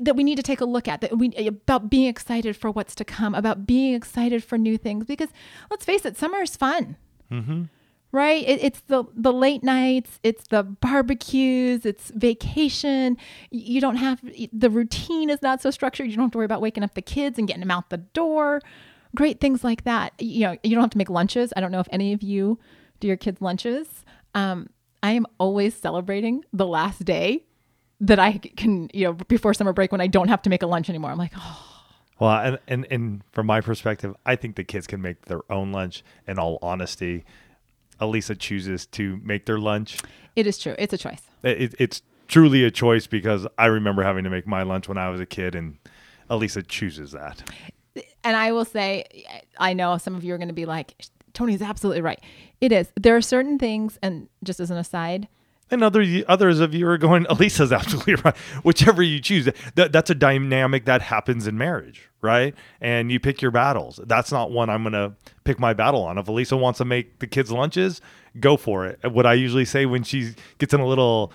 that 0.00 0.16
we 0.16 0.24
need 0.24 0.36
to 0.36 0.42
take 0.42 0.60
a 0.60 0.64
look 0.64 0.88
at 0.88 1.02
that 1.02 1.18
we 1.18 1.30
about 1.46 1.90
being 1.90 2.06
excited 2.06 2.56
for 2.56 2.70
what's 2.70 2.94
to 2.94 3.04
come 3.04 3.34
about 3.34 3.66
being 3.66 3.94
excited 3.94 4.42
for 4.42 4.56
new 4.56 4.78
things 4.78 5.04
because 5.04 5.28
let's 5.70 5.84
face 5.84 6.04
it 6.04 6.16
summer 6.16 6.38
is 6.38 6.56
fun. 6.56 6.96
Mm-hmm 7.30 7.64
right? 8.12 8.46
It, 8.46 8.62
it's 8.62 8.80
the 8.82 9.04
the 9.14 9.32
late 9.32 9.64
nights, 9.64 10.20
it's 10.22 10.46
the 10.48 10.62
barbecues, 10.62 11.84
it's 11.84 12.10
vacation. 12.10 13.16
You 13.50 13.80
don't 13.80 13.96
have 13.96 14.20
the 14.52 14.70
routine 14.70 15.30
is 15.30 15.42
not 15.42 15.62
so 15.62 15.70
structured. 15.70 16.08
You 16.08 16.16
don't 16.16 16.26
have 16.26 16.32
to 16.32 16.38
worry 16.38 16.44
about 16.44 16.60
waking 16.60 16.84
up 16.84 16.94
the 16.94 17.02
kids 17.02 17.38
and 17.38 17.48
getting 17.48 17.60
them 17.60 17.70
out 17.70 17.90
the 17.90 17.98
door. 17.98 18.60
Great 19.16 19.40
things 19.40 19.64
like 19.64 19.84
that. 19.84 20.12
You 20.20 20.46
know, 20.46 20.56
you 20.62 20.74
don't 20.74 20.82
have 20.82 20.90
to 20.90 20.98
make 20.98 21.10
lunches. 21.10 21.52
I 21.56 21.60
don't 21.60 21.72
know 21.72 21.80
if 21.80 21.88
any 21.90 22.12
of 22.12 22.22
you 22.22 22.58
do 23.00 23.08
your 23.08 23.16
kids 23.16 23.40
lunches. 23.40 24.04
Um, 24.34 24.68
I 25.02 25.12
am 25.12 25.26
always 25.38 25.74
celebrating 25.74 26.44
the 26.52 26.66
last 26.66 27.04
day 27.04 27.44
that 28.00 28.18
I 28.18 28.38
can, 28.38 28.90
you 28.92 29.04
know, 29.06 29.12
before 29.12 29.54
summer 29.54 29.72
break 29.72 29.92
when 29.92 30.00
I 30.00 30.06
don't 30.06 30.28
have 30.28 30.42
to 30.42 30.50
make 30.50 30.62
a 30.62 30.66
lunch 30.66 30.88
anymore. 30.88 31.10
I'm 31.10 31.18
like, 31.18 31.32
oh. 31.36 31.68
Well, 32.18 32.30
and, 32.30 32.58
and 32.68 32.86
and 32.90 33.22
from 33.32 33.46
my 33.46 33.60
perspective, 33.60 34.14
I 34.24 34.36
think 34.36 34.54
the 34.54 34.62
kids 34.62 34.86
can 34.86 35.02
make 35.02 35.24
their 35.24 35.40
own 35.50 35.72
lunch. 35.72 36.04
In 36.28 36.38
all 36.38 36.58
honesty, 36.62 37.24
Alisa 38.02 38.36
chooses 38.38 38.86
to 38.86 39.20
make 39.22 39.46
their 39.46 39.58
lunch. 39.58 39.98
It 40.34 40.46
is 40.46 40.58
true. 40.58 40.74
It's 40.76 40.92
a 40.92 40.98
choice. 40.98 41.22
It, 41.44 41.74
it's 41.78 42.02
truly 42.26 42.64
a 42.64 42.70
choice 42.70 43.06
because 43.06 43.46
I 43.56 43.66
remember 43.66 44.02
having 44.02 44.24
to 44.24 44.30
make 44.30 44.46
my 44.46 44.64
lunch 44.64 44.88
when 44.88 44.98
I 44.98 45.08
was 45.08 45.20
a 45.20 45.26
kid, 45.26 45.54
and 45.54 45.78
Alisa 46.28 46.66
chooses 46.66 47.12
that. 47.12 47.48
And 48.24 48.36
I 48.36 48.52
will 48.52 48.64
say, 48.64 49.24
I 49.58 49.72
know 49.72 49.98
some 49.98 50.16
of 50.16 50.24
you 50.24 50.34
are 50.34 50.38
going 50.38 50.48
to 50.48 50.54
be 50.54 50.66
like, 50.66 50.94
Tony's 51.32 51.62
absolutely 51.62 52.02
right. 52.02 52.20
It 52.60 52.72
is. 52.72 52.92
There 53.00 53.16
are 53.16 53.22
certain 53.22 53.58
things, 53.58 53.98
and 54.02 54.28
just 54.42 54.58
as 54.58 54.70
an 54.70 54.78
aside, 54.78 55.28
and 55.72 55.82
other 55.82 56.04
others 56.28 56.60
of 56.60 56.74
you 56.74 56.86
are 56.86 56.98
going, 56.98 57.24
Alisa's 57.24 57.72
absolutely 57.72 58.14
right. 58.16 58.36
Whichever 58.62 59.02
you 59.02 59.20
choose, 59.20 59.48
that, 59.74 59.92
that's 59.92 60.10
a 60.10 60.14
dynamic 60.14 60.84
that 60.84 61.02
happens 61.02 61.46
in 61.46 61.56
marriage, 61.58 62.08
right? 62.20 62.54
And 62.80 63.10
you 63.10 63.18
pick 63.18 63.42
your 63.42 63.50
battles. 63.50 63.98
That's 64.04 64.30
not 64.30 64.50
one 64.50 64.70
I'm 64.70 64.82
going 64.82 64.92
to 64.92 65.14
pick 65.44 65.58
my 65.58 65.72
battle 65.72 66.02
on. 66.02 66.18
If 66.18 66.26
Alisa 66.26 66.58
wants 66.58 66.78
to 66.78 66.84
make 66.84 67.18
the 67.18 67.26
kids 67.26 67.50
lunches, 67.50 68.00
go 68.38 68.56
for 68.56 68.86
it. 68.86 69.00
What 69.10 69.26
I 69.26 69.34
usually 69.34 69.64
say 69.64 69.86
when 69.86 70.02
she 70.02 70.34
gets 70.58 70.72
in 70.74 70.80
a 70.80 70.86
little 70.86 71.32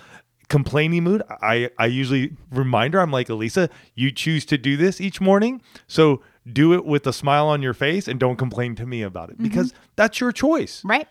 complaining 0.50 1.04
mood, 1.04 1.24
I, 1.42 1.70
I 1.78 1.88
usually 1.88 2.36
remind 2.52 2.94
her, 2.94 3.02
I'm 3.02 3.12
like, 3.12 3.28
Alisa, 3.28 3.70
you 3.96 4.12
choose 4.12 4.46
to 4.46 4.58
do 4.58 4.78
this 4.78 5.02
each 5.02 5.20
morning. 5.20 5.62
So 5.88 6.22
do 6.52 6.74
it 6.74 6.86
with 6.86 7.06
a 7.08 7.14
smile 7.14 7.48
on 7.48 7.62
your 7.62 7.74
face 7.74 8.08
and 8.08 8.20
don't 8.20 8.38
complain 8.38 8.76
to 8.76 8.86
me 8.86 9.02
about 9.02 9.30
it 9.30 9.34
mm-hmm. 9.34 9.44
because 9.44 9.74
that's 9.96 10.22
your 10.22 10.32
choice. 10.32 10.82
Right. 10.86 11.08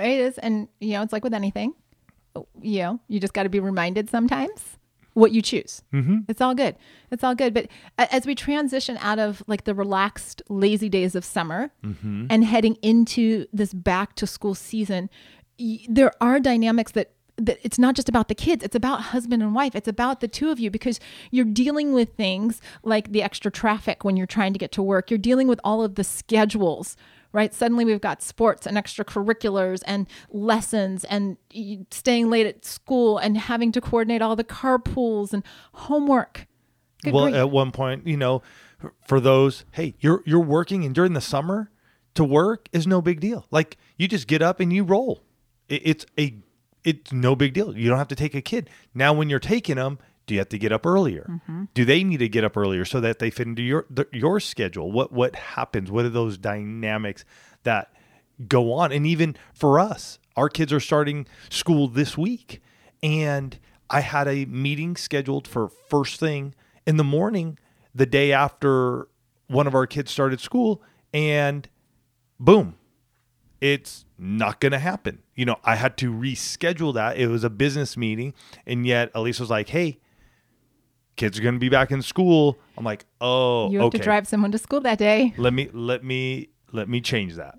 It 0.00 0.20
is. 0.20 0.38
And, 0.38 0.68
you 0.80 0.94
know, 0.94 1.02
it's 1.02 1.12
like 1.12 1.22
with 1.22 1.34
anything 1.34 1.74
you 2.60 2.80
know, 2.80 3.00
you 3.08 3.20
just 3.20 3.32
got 3.32 3.44
to 3.44 3.48
be 3.48 3.60
reminded 3.60 4.10
sometimes 4.10 4.78
what 5.18 5.32
you 5.32 5.42
choose. 5.42 5.82
Mm-hmm. 5.92 6.18
It's 6.28 6.40
all 6.40 6.54
good. 6.54 6.76
It's 7.10 7.24
all 7.24 7.34
good. 7.34 7.52
But 7.52 7.68
as 7.98 8.24
we 8.24 8.34
transition 8.34 8.96
out 9.00 9.18
of 9.18 9.42
like 9.46 9.64
the 9.64 9.74
relaxed, 9.74 10.42
lazy 10.48 10.88
days 10.88 11.14
of 11.14 11.24
summer 11.24 11.72
mm-hmm. 11.84 12.26
and 12.30 12.44
heading 12.44 12.76
into 12.82 13.46
this 13.52 13.74
back 13.74 14.14
to 14.16 14.26
school 14.26 14.54
season, 14.54 15.10
there 15.88 16.12
are 16.20 16.38
dynamics 16.40 16.92
that 16.92 17.12
that 17.36 17.58
it's 17.62 17.78
not 17.78 17.94
just 17.94 18.08
about 18.08 18.26
the 18.26 18.34
kids 18.34 18.64
it's 18.64 18.74
about 18.74 19.00
husband 19.00 19.44
and 19.44 19.54
wife 19.54 19.76
it's 19.76 19.86
about 19.86 20.18
the 20.18 20.26
two 20.26 20.50
of 20.50 20.58
you 20.58 20.72
because 20.72 20.98
you're 21.30 21.44
dealing 21.44 21.92
with 21.92 22.12
things 22.14 22.60
like 22.82 23.12
the 23.12 23.22
extra 23.22 23.48
traffic 23.48 24.02
when 24.02 24.16
you're 24.16 24.26
trying 24.26 24.52
to 24.52 24.58
get 24.58 24.72
to 24.72 24.82
work 24.82 25.08
you're 25.08 25.18
dealing 25.18 25.46
with 25.46 25.60
all 25.62 25.84
of 25.84 25.94
the 25.94 26.02
schedules 26.02 26.96
right? 27.32 27.52
Suddenly 27.54 27.84
we've 27.84 28.00
got 28.00 28.22
sports 28.22 28.66
and 28.66 28.76
extracurriculars 28.76 29.82
and 29.86 30.06
lessons 30.30 31.04
and 31.04 31.36
staying 31.90 32.30
late 32.30 32.46
at 32.46 32.64
school 32.64 33.18
and 33.18 33.36
having 33.36 33.72
to 33.72 33.80
coordinate 33.80 34.22
all 34.22 34.36
the 34.36 34.44
carpools 34.44 35.32
and 35.32 35.42
homework. 35.72 36.46
Good 37.04 37.12
well, 37.12 37.24
grief. 37.24 37.36
at 37.36 37.50
one 37.50 37.70
point, 37.70 38.06
you 38.06 38.16
know, 38.16 38.42
for 39.06 39.20
those, 39.20 39.64
hey, 39.72 39.94
you're 40.00 40.22
you're 40.26 40.40
working 40.40 40.84
and 40.84 40.94
during 40.94 41.12
the 41.12 41.20
summer 41.20 41.70
to 42.14 42.24
work 42.24 42.68
is 42.72 42.86
no 42.86 43.00
big 43.00 43.20
deal. 43.20 43.46
Like 43.50 43.76
you 43.96 44.08
just 44.08 44.26
get 44.26 44.42
up 44.42 44.60
and 44.60 44.72
you 44.72 44.84
roll. 44.84 45.22
It, 45.68 45.82
it's 45.84 46.06
a 46.18 46.34
it's 46.84 47.12
no 47.12 47.36
big 47.36 47.54
deal. 47.54 47.76
You 47.76 47.88
don't 47.88 47.98
have 47.98 48.08
to 48.08 48.16
take 48.16 48.34
a 48.34 48.40
kid. 48.40 48.70
Now 48.94 49.12
when 49.12 49.28
you're 49.28 49.38
taking 49.38 49.76
them, 49.76 49.98
Do 50.28 50.34
you 50.34 50.40
have 50.40 50.50
to 50.50 50.58
get 50.58 50.72
up 50.72 50.84
earlier? 50.84 51.26
Mm-hmm. 51.28 51.64
Do 51.72 51.86
they 51.86 52.04
need 52.04 52.18
to 52.18 52.28
get 52.28 52.44
up 52.44 52.56
earlier 52.56 52.84
so 52.84 53.00
that 53.00 53.18
they 53.18 53.30
fit 53.30 53.46
into 53.46 53.62
your 53.62 53.86
the, 53.88 54.06
your 54.12 54.38
schedule? 54.40 54.92
What 54.92 55.10
what 55.10 55.34
happens? 55.34 55.90
What 55.90 56.04
are 56.04 56.10
those 56.10 56.36
dynamics 56.36 57.24
that 57.62 57.92
go 58.46 58.72
on? 58.74 58.92
And 58.92 59.06
even 59.06 59.36
for 59.54 59.80
us, 59.80 60.18
our 60.36 60.50
kids 60.50 60.70
are 60.70 60.80
starting 60.80 61.26
school 61.48 61.88
this 61.88 62.18
week, 62.18 62.60
and 63.02 63.58
I 63.88 64.00
had 64.00 64.28
a 64.28 64.44
meeting 64.44 64.96
scheduled 64.96 65.48
for 65.48 65.70
first 65.88 66.20
thing 66.20 66.54
in 66.86 66.98
the 66.98 67.04
morning, 67.04 67.58
the 67.94 68.06
day 68.06 68.30
after 68.30 69.08
one 69.46 69.66
of 69.66 69.74
our 69.74 69.86
kids 69.86 70.10
started 70.10 70.40
school, 70.40 70.82
and 71.14 71.70
boom, 72.38 72.76
it's 73.62 74.04
not 74.18 74.60
going 74.60 74.72
to 74.72 74.78
happen. 74.78 75.22
You 75.34 75.46
know, 75.46 75.56
I 75.64 75.76
had 75.76 75.96
to 75.98 76.12
reschedule 76.12 76.92
that. 76.92 77.16
It 77.16 77.28
was 77.28 77.44
a 77.44 77.50
business 77.50 77.96
meeting, 77.96 78.34
and 78.66 78.86
yet 78.86 79.10
Elise 79.14 79.40
was 79.40 79.48
like, 79.48 79.70
"Hey, 79.70 80.00
kids 81.18 81.38
are 81.38 81.42
going 81.42 81.54
to 81.54 81.60
be 81.60 81.68
back 81.68 81.90
in 81.90 82.00
school." 82.00 82.56
I'm 82.78 82.84
like, 82.84 83.04
"Oh, 83.20 83.70
You 83.70 83.78
have 83.78 83.88
okay. 83.88 83.98
to 83.98 84.04
drive 84.04 84.26
someone 84.26 84.52
to 84.52 84.58
school 84.58 84.80
that 84.80 84.98
day 84.98 85.34
Let 85.36 85.52
me 85.52 85.68
let 85.72 86.02
me 86.02 86.48
let 86.72 86.88
me 86.88 87.00
change 87.00 87.34
that." 87.34 87.58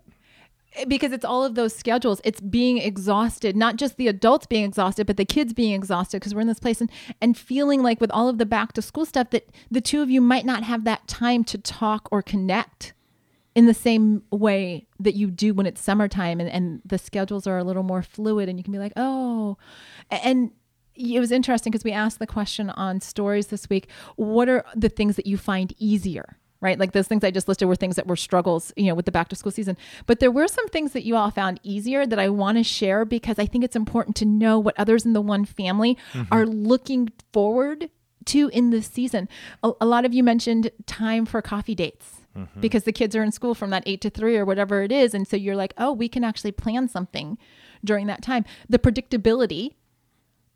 Eh, 0.76 0.86
because 0.86 1.12
it's 1.12 1.26
all 1.26 1.44
of 1.44 1.56
those 1.56 1.76
schedules. 1.76 2.22
It's 2.24 2.42
being 2.42 2.78
exhausted, 2.78 3.56
not 3.56 3.76
just 3.76 3.98
the 3.98 4.08
adults 4.08 4.46
being 4.46 4.66
exhausted, 4.66 5.08
but 5.08 5.18
the 5.18 5.26
kids 5.26 5.54
being 5.54 5.74
exhausted 5.74 6.18
because 6.20 6.34
we're 6.36 6.42
in 6.42 6.48
this 6.48 6.60
place 6.60 6.80
and, 6.82 6.90
and 7.22 7.38
feeling 7.38 7.82
like 7.82 8.00
with 8.00 8.12
all 8.12 8.30
of 8.30 8.38
the 8.38 8.46
back 8.46 8.74
to 8.74 8.82
school 8.82 9.06
stuff 9.06 9.32
that 9.32 9.50
the 9.72 9.82
two 9.82 10.02
of 10.02 10.10
you 10.10 10.22
might 10.22 10.46
not 10.46 10.64
have 10.64 10.84
that 10.84 11.08
time 11.08 11.44
to 11.46 11.58
talk 11.58 12.08
or 12.12 12.22
connect 12.22 12.94
in 13.56 13.66
the 13.66 13.74
same 13.74 14.22
way 14.32 14.86
that 15.00 15.16
you 15.16 15.32
do 15.32 15.54
when 15.54 15.66
it's 15.66 15.82
summertime 15.82 16.40
and, 16.40 16.50
and 16.50 16.82
the 16.86 16.98
schedules 16.98 17.48
are 17.48 17.58
a 17.58 17.64
little 17.64 17.84
more 17.84 18.04
fluid 18.04 18.48
and 18.48 18.60
you 18.60 18.64
can 18.64 18.72
be 18.72 18.80
like, 18.80 18.94
oh, 18.96 19.58
and 20.12 20.52
it 21.00 21.20
was 21.20 21.32
interesting 21.32 21.72
because 21.72 21.84
we 21.84 21.92
asked 21.92 22.20
the 22.20 22.28
question 22.28 22.70
on 22.72 23.02
stories 23.02 23.48
this 23.48 23.70
week 23.70 23.88
what 24.16 24.50
are 24.50 24.66
the 24.76 24.90
things 24.90 25.16
that 25.16 25.26
you 25.26 25.38
find 25.38 25.74
easier 25.78 26.38
right? 26.62 26.78
Like 26.78 26.92
those 26.92 27.08
things 27.08 27.24
i 27.24 27.32
just 27.32 27.48
listed 27.48 27.68
were 27.68 27.76
things 27.76 27.96
that 27.96 28.08
were 28.08 28.16
struggles 28.16 28.74
you 28.76 28.88
know 28.88 28.96
with 28.96 29.06
the 29.06 29.12
back 29.12 29.30
to 29.30 29.36
school 29.36 29.52
season. 29.52 29.78
But 30.06 30.20
there 30.20 30.32
were 30.32 30.48
some 30.48 30.68
things 30.68 30.92
that 30.94 31.06
you 31.06 31.16
all 31.16 31.32
found 31.32 31.60
easier 31.64 32.06
that 32.06 32.20
i 32.20 32.28
want 32.30 32.58
to 32.58 32.64
share 32.64 33.06
because 33.06 33.40
i 33.40 33.46
think 33.46 33.64
it's 33.64 33.76
important 33.76 34.16
to 34.18 34.26
know 34.26 34.60
what 34.60 34.78
others 34.78 35.06
in 35.06 35.14
the 35.14 35.22
one 35.22 35.46
family 35.46 35.98
mm-hmm. 36.14 36.34
are 36.34 36.46
looking 36.46 37.10
forward 37.32 37.90
to 38.26 38.50
in 38.50 38.70
this 38.70 38.88
season. 38.88 39.30
A, 39.64 39.72
a 39.82 39.86
lot 39.86 40.06
of 40.06 40.14
you 40.14 40.24
mentioned 40.24 40.70
time 40.86 41.26
for 41.26 41.42
coffee 41.42 41.76
dates 41.76 42.22
mm-hmm. 42.38 42.60
because 42.60 42.84
the 42.84 42.92
kids 42.92 43.16
are 43.16 43.24
in 43.24 43.32
school 43.32 43.56
from 43.56 43.70
that 43.70 43.84
eight 43.86 44.02
to 44.02 44.10
three 44.10 44.38
or 44.38 44.46
whatever 44.46 44.84
it 44.84 44.92
is 44.92 45.14
and 45.14 45.28
so 45.28 45.38
you're 45.38 45.56
like 45.56 45.74
oh 45.78 45.94
we 45.94 46.10
can 46.10 46.24
actually 46.24 46.52
plan 46.52 46.88
something 46.88 47.38
during 47.84 48.08
that 48.08 48.22
time. 48.22 48.46
The 48.68 48.80
predictability 48.80 49.76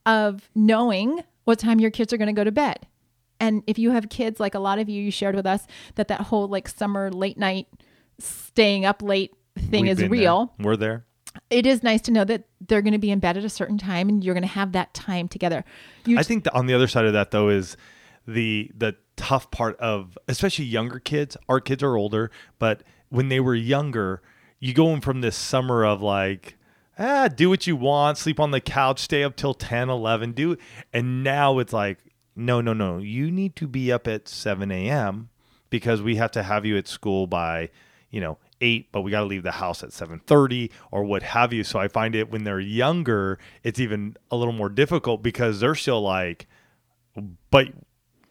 of 0.06 0.50
knowing 0.56 1.24
what 1.46 1.60
time 1.60 1.80
your 1.80 1.92
kids 1.92 2.14
are 2.14 2.18
going 2.18 2.28
to 2.28 2.34
go 2.34 2.44
to 2.44 2.52
bed. 2.52 2.88
And 3.40 3.64
if 3.68 3.78
you 3.78 3.92
have 3.92 4.10
kids, 4.10 4.40
like 4.40 4.56
a 4.56 4.60
lot 4.60 4.80
of 4.80 4.88
you, 4.88 5.02
you 5.02 5.12
shared 5.12 5.36
with 5.36 5.46
us 5.46 5.68
that 5.96 6.08
that 6.08 6.22
whole 6.22 6.48
like 6.48 6.68
summer 6.68 7.12
late 7.12 7.38
night 7.38 7.68
staying 8.20 8.86
up 8.86 9.02
late 9.02 9.34
thing 9.58 9.84
We've 9.84 10.00
is 10.00 10.10
real. 10.10 10.54
there. 10.58 10.66
We're 10.66 10.78
there. 10.78 11.06
It 11.50 11.66
is 11.66 11.84
nice 11.84 12.02
to 12.02 12.12
know 12.12 12.24
that 12.26 12.46
they're 12.62 12.82
going 12.82 12.94
to 12.94 13.00
be 13.00 13.12
in 13.12 13.20
bed 13.20 13.38
at 13.38 13.44
a 13.44 13.50
certain 13.50 13.78
time 13.78 14.08
and 14.08 14.24
you're 14.24 14.36
going 14.36 14.44
to 14.44 14.48
have 14.48 14.72
that 14.74 14.94
time 14.94 15.28
together. 15.28 15.66
You 16.06 16.20
I 16.20 16.24
think 16.24 16.44
the, 16.44 16.54
on 16.54 16.68
the 16.68 16.74
other 16.74 16.88
side 16.88 17.06
of 17.06 17.14
that 17.14 17.32
though 17.32 17.50
is 17.50 17.76
the 18.28 18.72
the 18.76 18.96
tough 19.16 19.52
part 19.52 19.78
of 19.80 20.18
especially 20.28 20.66
younger 20.66 21.00
kids. 21.00 21.36
Our 21.50 21.60
kids 21.60 21.84
are 21.84 21.98
older, 21.98 22.32
but 22.60 22.84
when 23.10 23.30
they 23.30 23.40
were 23.40 23.56
younger, 23.56 24.22
you 24.60 24.74
go 24.74 24.94
in 24.94 25.02
from 25.02 25.22
this 25.22 25.36
summer 25.36 25.86
of 25.86 26.02
like 26.02 26.56
ah, 26.98 27.28
do 27.28 27.50
what 27.50 27.68
you 27.68 27.76
want, 27.76 28.18
sleep 28.18 28.40
on 28.40 28.52
the 28.52 28.62
couch, 28.62 29.00
stay 29.00 29.24
up 29.24 29.36
till 29.36 29.54
10, 29.54 29.90
11, 29.90 30.32
do 30.34 30.58
and 30.92 31.24
now 31.24 31.60
it's 31.60 31.74
like 31.74 32.00
no, 32.36 32.62
no, 32.62 32.74
no. 32.74 32.98
You 32.98 33.30
need 33.32 33.56
to 33.58 33.68
be 33.68 33.92
up 33.92 34.08
at 34.08 34.28
7 34.28 34.72
a.m. 34.72 35.30
because 35.70 36.02
we 36.02 36.16
have 36.16 36.32
to 36.32 36.44
have 36.44 36.66
you 36.66 36.78
at 36.78 36.88
school 36.88 37.28
by, 37.28 37.70
you 38.10 38.22
know, 38.22 38.38
eight, 38.62 38.92
but 38.92 39.02
we 39.02 39.12
got 39.12 39.20
to 39.20 39.26
leave 39.26 39.44
the 39.44 39.52
house 39.52 39.84
at 39.84 39.90
7:30 39.90 40.72
or 40.92 41.04
what 41.04 41.22
have 41.24 41.54
you. 41.54 41.64
So 41.64 41.80
I 41.80 41.88
find 41.88 42.16
it 42.16 42.32
when 42.32 42.44
they're 42.44 42.60
younger, 42.60 43.38
it's 43.64 43.80
even 43.80 44.16
a 44.32 44.36
little 44.36 44.54
more 44.54 44.70
difficult 44.70 45.22
because 45.22 45.60
they're 45.60 45.76
still 45.76 46.02
like, 46.02 46.48
but 47.52 47.68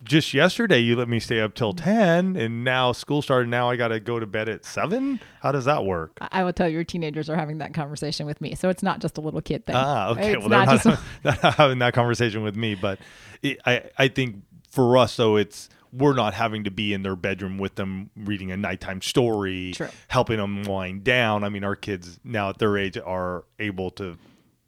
just 0.05 0.35
yesterday 0.35 0.79
you 0.79 0.97
let 0.97 1.09
me 1.09 1.21
stay 1.21 1.41
up 1.41 1.55
till 1.55 1.73
10 1.73 2.37
and 2.37 2.65
now 2.65 2.91
school 2.93 3.23
started 3.23 3.49
now 3.49 3.71
i 3.71 3.77
gotta 3.77 4.01
go 4.01 4.19
to 4.19 4.27
bed 4.27 4.49
at 4.49 4.65
7 4.65 5.21
how 5.41 5.53
does 5.53 5.65
that 5.67 5.85
work 5.85 6.19
I 6.33 6.43
will 6.45 6.53
tell 6.53 6.69
you, 6.69 6.75
your 6.75 6.85
teenagers 6.85 7.29
are 7.31 7.37
having 7.37 7.59
that 7.59 7.75
conversation 7.75 8.27
with 8.27 8.41
me. 8.41 8.55
So 8.55 8.69
it's 8.69 8.83
not 8.83 9.01
just 9.01 9.19
a 9.19 9.21
little 9.21 9.41
kid 9.43 9.65
thing. 9.67 9.77
ah 9.77 10.11
okay 10.11 10.33
It's 10.33 10.41
well 10.41 10.49
they're 10.49 10.67
not 10.67 10.85
not, 10.85 11.01
just 11.01 11.03
not 11.43 11.55
having 11.55 11.79
that 11.81 11.95
conversation 11.95 12.43
with 12.43 12.57
me 12.57 12.75
but 12.75 12.99
it, 13.43 13.59
i 13.67 13.83
i 13.99 14.09
think 14.09 14.37
for 14.71 14.97
us 14.97 15.17
though 15.17 15.37
it's 15.37 15.69
we're 15.93 16.15
not 16.15 16.33
having 16.33 16.65
to 16.65 16.71
be 16.71 16.95
in 16.95 17.03
their 17.03 17.15
bedroom 17.17 17.59
with 17.59 17.75
them 17.75 18.09
reading 18.17 18.51
a 18.51 18.57
nighttime 18.57 19.03
story 19.03 19.73
True. 19.75 19.89
helping 20.09 20.39
them 20.39 20.63
wind 20.63 21.05
down 21.05 21.45
i 21.45 21.49
mean 21.49 21.65
our 21.65 21.77
kids 21.77 22.19
now 22.25 22.49
at 22.49 22.59
their 22.59 22.77
age 22.79 22.97
are 22.99 23.45
able 23.59 23.91
to 23.93 24.17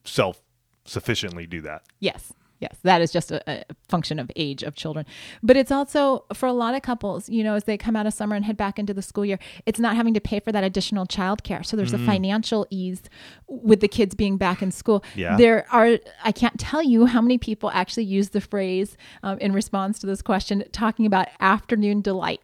self 0.05 0.41
sufficiently 0.85 1.47
do 1.47 1.61
that 1.63 1.83
Yes. 2.01 2.33
Yes, 2.65 2.79
that 2.83 3.03
is 3.03 3.13
just 3.13 3.31
a, 3.31 3.43
a 3.47 3.65
function 3.91 4.19
of 4.19 4.31
age 4.37 4.63
of 4.63 4.75
children. 4.75 5.05
But 5.43 5.59
it's 5.59 5.71
also 5.71 6.25
for 6.33 6.47
a 6.47 6.53
lot 6.55 6.75
of 6.75 6.81
couples, 6.81 7.29
you 7.29 7.45
know, 7.45 7.57
as 7.57 7.65
they 7.65 7.77
come 7.77 7.95
out 7.95 8.07
of 8.07 8.15
summer 8.15 8.35
and 8.35 8.43
head 8.43 8.57
back 8.57 8.79
into 8.79 8.95
the 8.95 9.03
school 9.03 9.27
year, 9.27 9.39
it's 9.67 9.79
not 9.79 9.97
having 9.97 10.15
to 10.15 10.21
pay 10.21 10.41
for 10.41 10.51
that 10.51 10.65
additional 10.65 11.05
childcare. 11.05 11.63
So 11.67 11.77
there's 11.77 11.93
a 11.93 11.99
financial 11.99 12.67
ease 12.71 13.03
with 13.47 13.81
the 13.81 13.89
kids 13.89 14.15
being 14.15 14.39
back 14.39 14.63
in 14.63 14.71
school. 14.71 15.05
Yeah. 15.15 15.37
There 15.37 15.67
are, 15.71 15.99
I 16.25 16.33
can't 16.33 16.59
tell 16.59 16.83
you 16.83 17.05
how 17.05 17.21
many 17.21 17.37
people 17.37 17.71
actually 17.71 18.05
use 18.05 18.31
the 18.31 18.41
phrase 18.41 18.97
um, 19.23 19.37
in 19.41 19.53
response 19.53 19.99
to 19.99 20.07
this 20.07 20.23
question, 20.23 20.65
talking 20.73 21.05
about 21.05 21.29
afternoon 21.39 22.01
delight. 22.01 22.41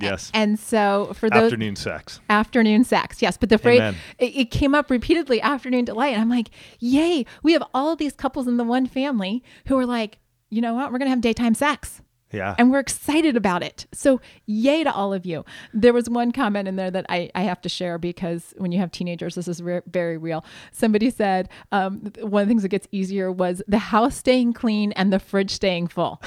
Yes. 0.00 0.30
And 0.34 0.58
so 0.58 1.12
for 1.14 1.28
those 1.30 1.44
afternoon 1.44 1.76
sex. 1.76 2.20
Afternoon 2.28 2.84
sex 2.84 3.22
yes. 3.22 3.36
But 3.36 3.48
the 3.48 3.58
phrase 3.58 3.94
it, 4.18 4.36
it 4.36 4.50
came 4.50 4.74
up 4.74 4.90
repeatedly 4.90 5.40
afternoon 5.40 5.84
delight. 5.84 6.12
And 6.12 6.22
i'm 6.22 6.30
like 6.30 6.50
yay 6.78 7.24
we 7.42 7.52
have 7.52 7.62
all 7.74 7.96
these 7.96 8.12
couples 8.12 8.46
in 8.46 8.56
the 8.56 8.64
one 8.64 8.86
family 8.86 9.42
who 9.66 9.78
are 9.78 9.86
like 9.86 10.18
you 10.52 10.60
know 10.60 10.74
what? 10.74 10.92
We're 10.92 10.98
gonna 10.98 11.10
have 11.10 11.22
daytime 11.22 11.54
sex. 11.54 12.02
Yeah. 12.30 12.54
And 12.58 12.70
we're 12.70 12.78
excited 12.78 13.36
about 13.36 13.62
it. 13.62 13.86
So 13.92 14.20
yay 14.46 14.84
to 14.84 14.92
all 14.92 15.12
of 15.12 15.26
you. 15.26 15.44
There 15.72 15.92
was 15.92 16.08
one 16.08 16.32
comment 16.32 16.66
in 16.66 16.76
there 16.76 16.90
that 16.90 17.04
i, 17.08 17.30
I 17.34 17.42
have 17.42 17.60
to 17.62 17.68
share 17.68 17.98
because 17.98 18.54
when 18.56 18.72
you 18.72 18.78
have 18.78 18.90
teenagers 18.90 19.34
this 19.34 19.48
is 19.48 19.62
re- 19.62 19.82
very 19.86 20.18
real. 20.18 20.44
Somebody 20.70 21.10
said 21.10 21.48
um, 21.72 22.12
one 22.20 22.42
of 22.42 22.48
the 22.48 22.50
things 22.50 22.62
that 22.62 22.68
gets 22.68 22.86
easier 22.92 23.32
was 23.32 23.62
the 23.66 23.78
house 23.78 24.16
staying 24.16 24.52
clean 24.52 24.92
and 24.92 25.12
the 25.12 25.18
fridge 25.18 25.50
staying 25.50 25.88
full. 25.88 26.22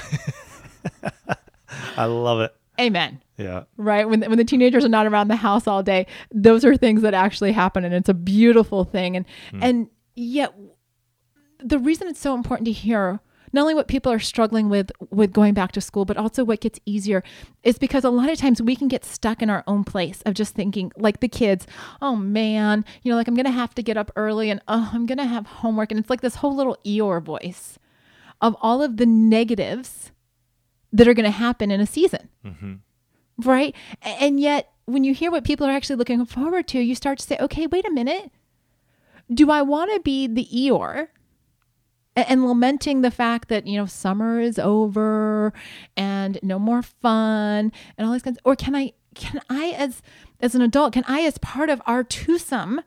I 1.96 2.04
love 2.04 2.40
it. 2.40 2.54
Amen 2.80 3.20
yeah. 3.36 3.64
Right? 3.76 4.08
When 4.08 4.20
when 4.22 4.38
the 4.38 4.44
teenagers 4.44 4.84
are 4.84 4.90
not 4.90 5.06
around 5.06 5.28
the 5.28 5.36
house 5.36 5.66
all 5.66 5.82
day 5.82 6.06
those 6.32 6.64
are 6.64 6.76
things 6.76 7.02
that 7.02 7.14
actually 7.14 7.52
happen 7.52 7.84
and 7.84 7.94
it's 7.94 8.08
a 8.08 8.14
beautiful 8.14 8.84
thing. 8.84 9.16
And 9.16 9.26
hmm. 9.50 9.62
and 9.62 9.90
yet 10.14 10.54
the 11.62 11.78
reason 11.78 12.08
it's 12.08 12.20
so 12.20 12.34
important 12.34 12.66
to 12.66 12.72
hear 12.72 13.20
not 13.52 13.62
only 13.62 13.74
what 13.74 13.88
people 13.88 14.12
are 14.12 14.18
struggling 14.18 14.68
with 14.68 14.90
with 15.10 15.32
going 15.32 15.54
back 15.54 15.72
to 15.72 15.80
school 15.80 16.04
but 16.04 16.16
also 16.16 16.44
what 16.44 16.60
gets 16.60 16.78
easier 16.84 17.22
is 17.62 17.78
because 17.78 18.04
a 18.04 18.10
lot 18.10 18.28
of 18.28 18.38
times 18.38 18.60
we 18.60 18.76
can 18.76 18.88
get 18.88 19.04
stuck 19.04 19.40
in 19.40 19.48
our 19.48 19.64
own 19.66 19.84
place 19.84 20.20
of 20.26 20.34
just 20.34 20.54
thinking 20.54 20.92
like 20.98 21.20
the 21.20 21.28
kids 21.28 21.66
oh 22.02 22.16
man 22.16 22.84
you 23.02 23.10
know 23.10 23.16
like 23.16 23.28
i'm 23.28 23.34
gonna 23.34 23.50
have 23.50 23.74
to 23.74 23.82
get 23.82 23.96
up 23.96 24.10
early 24.16 24.50
and 24.50 24.60
oh 24.68 24.90
i'm 24.92 25.06
gonna 25.06 25.26
have 25.26 25.46
homework. 25.46 25.90
And 25.90 25.98
it's 25.98 26.10
like 26.10 26.20
this 26.20 26.36
whole 26.36 26.54
little 26.54 26.76
eeyore 26.84 27.22
voice 27.22 27.78
of 28.40 28.56
all 28.60 28.82
of 28.82 28.96
the 28.96 29.06
negatives 29.06 30.12
that 30.92 31.08
are 31.08 31.14
going 31.14 31.24
to 31.24 31.30
happen 31.30 31.70
in 31.70 31.80
a 31.80 31.86
season 31.86 32.28
mm-hmm. 32.44 32.74
Right? 33.44 33.74
And 34.02 34.40
yet, 34.40 34.72
when 34.86 35.04
you 35.04 35.14
hear 35.14 35.30
what 35.30 35.44
people 35.44 35.66
are 35.66 35.72
actually 35.72 35.96
looking 35.96 36.24
forward 36.24 36.68
to, 36.68 36.78
you 36.78 36.94
start 36.94 37.18
to 37.18 37.26
say, 37.26 37.36
okay, 37.40 37.66
wait 37.66 37.86
a 37.86 37.90
minute. 37.90 38.30
Do 39.32 39.50
I 39.50 39.62
want 39.62 39.92
to 39.92 40.00
be 40.00 40.26
the 40.26 40.46
Eeyore 40.46 41.08
and 42.14 42.46
lamenting 42.46 43.02
the 43.02 43.10
fact 43.10 43.48
that, 43.48 43.66
you 43.66 43.76
know, 43.76 43.86
summer 43.86 44.40
is 44.40 44.58
over 44.58 45.52
and 45.96 46.38
no 46.42 46.58
more 46.58 46.82
fun 46.82 47.72
and 47.98 48.06
all 48.06 48.12
these 48.12 48.22
kinds? 48.22 48.38
Or 48.44 48.54
can 48.54 48.76
I, 48.76 48.92
can 49.14 49.40
I, 49.50 49.70
as, 49.70 50.02
as 50.40 50.54
an 50.54 50.62
adult, 50.62 50.92
can 50.92 51.04
I, 51.08 51.22
as 51.22 51.38
part 51.38 51.68
of 51.68 51.82
our 51.86 52.04
twosome, 52.04 52.80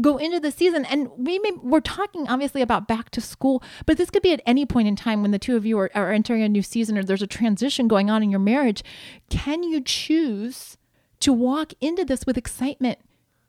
go 0.00 0.16
into 0.16 0.40
the 0.40 0.50
season. 0.50 0.84
And 0.84 1.08
we 1.16 1.38
may, 1.38 1.52
we're 1.62 1.80
talking 1.80 2.28
obviously 2.28 2.62
about 2.62 2.88
back 2.88 3.10
to 3.10 3.20
school 3.20 3.62
but 3.86 3.96
this 3.96 4.10
could 4.10 4.22
be 4.22 4.32
at 4.32 4.42
any 4.46 4.66
point 4.66 4.88
in 4.88 4.96
time 4.96 5.22
when 5.22 5.30
the 5.30 5.38
two 5.38 5.56
of 5.56 5.64
you 5.64 5.78
are, 5.78 5.90
are 5.94 6.12
entering 6.12 6.42
a 6.42 6.48
new 6.48 6.62
season 6.62 6.98
or 6.98 7.04
there's 7.04 7.22
a 7.22 7.26
transition 7.26 7.88
going 7.88 8.10
on 8.10 8.22
in 8.22 8.30
your 8.30 8.40
marriage. 8.40 8.82
Can 9.30 9.62
you 9.62 9.80
choose 9.80 10.76
to 11.20 11.32
walk 11.32 11.72
into 11.80 12.04
this 12.04 12.26
with 12.26 12.36
excitement? 12.36 12.98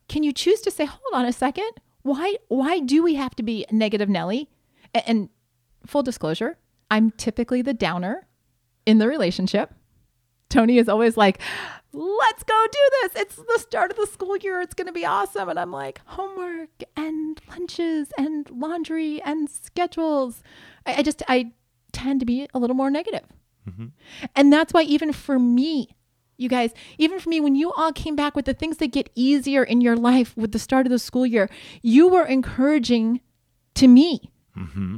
Can 0.07 0.23
you 0.23 0.31
choose 0.31 0.61
to 0.61 0.71
say 0.71 0.85
hold 0.85 1.13
on 1.13 1.25
a 1.25 1.33
second. 1.33 1.71
Why 2.03 2.35
why 2.47 2.79
do 2.79 3.01
we 3.03 3.15
have 3.15 3.35
to 3.35 3.43
be 3.43 3.65
negative 3.71 4.09
nelly? 4.09 4.49
A- 4.93 5.07
and 5.09 5.29
full 5.85 6.01
disclosure 6.01 6.57
i'm 6.89 7.11
typically 7.11 7.61
the 7.61 7.73
downer 7.73 8.27
in 8.85 8.99
the 8.99 9.07
relationship. 9.07 9.73
Tony 10.49 10.77
is 10.77 10.87
always 10.87 11.17
like, 11.17 11.39
let's 11.95 12.43
go 12.43 12.65
do 12.71 12.79
this. 13.01 13.21
It's 13.21 13.35
the 13.35 13.59
start 13.59 13.91
of 13.91 13.97
the 13.97 14.05
school 14.05 14.37
year. 14.37 14.61
It's 14.61 14.73
going 14.73 14.87
to 14.87 14.93
be 14.93 15.05
awesome. 15.05 15.49
And 15.49 15.59
I'm 15.59 15.71
like, 15.71 16.01
homework 16.05 16.83
and 16.95 17.39
lunches 17.49 18.11
and 18.17 18.49
laundry 18.49 19.21
and 19.21 19.49
schedules. 19.49 20.43
I, 20.85 20.95
I 20.95 21.01
just, 21.03 21.23
I 21.27 21.51
tend 21.93 22.19
to 22.19 22.25
be 22.25 22.47
a 22.53 22.59
little 22.59 22.75
more 22.75 22.89
negative. 22.89 23.23
And 24.35 24.53
that's 24.53 24.73
why, 24.73 24.83
even 24.83 25.11
for 25.11 25.39
me, 25.39 25.95
you 26.37 26.49
guys, 26.49 26.71
even 26.97 27.17
for 27.19 27.29
me, 27.29 27.39
when 27.39 27.55
you 27.55 27.71
all 27.71 27.91
came 27.91 28.15
back 28.15 28.35
with 28.35 28.45
the 28.45 28.53
things 28.53 28.77
that 28.77 28.91
get 28.91 29.09
easier 29.15 29.63
in 29.63 29.81
your 29.81 29.95
life 29.95 30.35
with 30.37 30.51
the 30.51 30.59
start 30.59 30.85
of 30.85 30.91
the 30.91 30.99
school 30.99 31.25
year, 31.25 31.49
you 31.81 32.07
were 32.07 32.25
encouraging 32.25 33.21
to 33.75 33.87
me. 33.87 34.29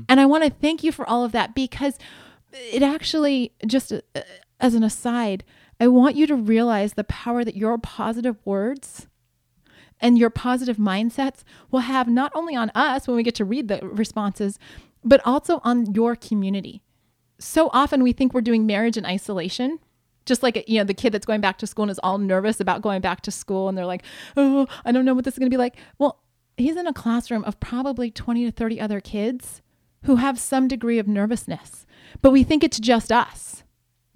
And 0.10 0.20
I 0.20 0.26
want 0.26 0.44
to 0.44 0.50
thank 0.50 0.84
you 0.84 0.92
for 0.92 1.08
all 1.08 1.24
of 1.24 1.32
that 1.32 1.56
because 1.56 1.98
it 2.54 2.84
actually, 2.84 3.54
just 3.66 3.92
uh, 3.94 4.00
as 4.60 4.74
an 4.74 4.84
aside, 4.84 5.44
I 5.80 5.88
want 5.88 6.16
you 6.16 6.26
to 6.28 6.36
realize 6.36 6.94
the 6.94 7.04
power 7.04 7.44
that 7.44 7.56
your 7.56 7.78
positive 7.78 8.38
words 8.46 9.08
and 10.00 10.18
your 10.18 10.30
positive 10.30 10.78
mindsets 10.78 11.44
will 11.72 11.82
have 11.82 12.08
not 12.08 12.32
only 12.36 12.56
on 12.56 12.72
us 12.76 13.08
when 13.08 13.18
we 13.18 13.24
get 13.24 13.36
to 13.36 13.46
read 13.46 13.68
the 13.68 13.80
responses, 13.84 14.60
but 15.04 15.22
also 15.26 15.60
on 15.64 15.94
your 15.94 16.16
community. 16.16 16.82
So 17.40 17.70
often 17.74 18.04
we 18.04 18.14
think 18.14 18.34
we're 18.34 18.42
doing 18.42 18.66
marriage 18.66 18.98
in 18.98 19.06
isolation. 19.06 19.80
Just 20.26 20.44
like 20.44 20.68
you 20.68 20.80
know 20.80 20.84
the 20.84 20.94
kid 20.94 21.14
that's 21.14 21.26
going 21.26 21.40
back 21.40 21.58
to 21.60 21.68
school 21.68 21.84
and 21.84 21.92
is 21.92 22.00
all 22.00 22.18
nervous 22.18 22.60
about 22.60 22.82
going 22.82 23.00
back 23.00 23.22
to 23.22 23.32
school 23.32 23.70
and 23.70 23.78
they're 23.78 23.86
like, 23.86 24.04
"Oh, 24.36 24.68
I 24.84 24.92
don't 24.92 25.06
know 25.06 25.14
what 25.14 25.24
this 25.24 25.36
is 25.36 25.40
going 25.40 25.50
to 25.50 25.54
be 25.54 25.60
like." 25.60 25.78
Well, 26.00 26.22
he's 26.58 26.76
in 26.76 26.86
a 26.86 26.92
classroom 26.92 27.46
of 27.46 27.60
probably 27.62 28.12
20 28.12 28.44
to 28.44 28.52
30 28.52 28.82
other 28.82 29.00
kids 29.00 29.62
who 30.04 30.18
have 30.18 30.38
some 30.38 30.68
degree 30.68 31.00
of 31.00 31.08
nervousness. 31.08 31.86
But 32.22 32.32
we 32.32 32.44
think 32.44 32.62
it's 32.62 32.80
just 32.80 33.10
us 33.10 33.64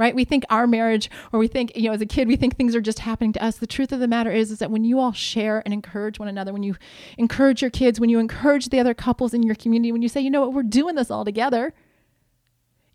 right? 0.02 0.16
We 0.16 0.26
think 0.26 0.44
our 0.50 0.68
marriage, 0.68 1.10
or 1.32 1.40
we 1.40 1.48
think, 1.48 1.72
you 1.76 1.84
know, 1.84 1.94
as 1.94 2.02
a 2.02 2.06
kid, 2.06 2.28
we 2.28 2.36
think 2.36 2.58
things 2.58 2.76
are 2.76 2.82
just 2.82 3.00
happening 3.00 3.32
to 3.34 3.44
us. 3.44 3.58
The 3.58 3.68
truth 3.68 3.92
of 3.92 4.00
the 4.00 4.08
matter 4.08 4.32
is, 4.32 4.52
is 4.52 4.60
that 4.60 4.72
when 4.72 4.84
you 4.84 5.00
all 5.00 5.14
share 5.14 5.62
and 5.64 5.74
encourage 5.74 6.20
one 6.20 6.28
another, 6.28 6.52
when 6.52 6.64
you 6.64 6.76
encourage 7.18 7.62
your 7.62 7.72
kids, 7.72 8.00
when 8.00 8.10
you 8.10 8.20
encourage 8.20 8.70
the 8.70 8.80
other 8.80 8.94
couples 8.94 9.34
in 9.34 9.44
your 9.44 9.56
community, 9.56 9.92
when 9.92 10.02
you 10.02 10.10
say, 10.10 10.20
you 10.20 10.30
know 10.30 10.42
what, 10.42 10.54
we're 10.54 10.64
doing 10.64 10.96
this 10.96 11.12
all 11.12 11.24
together, 11.24 11.74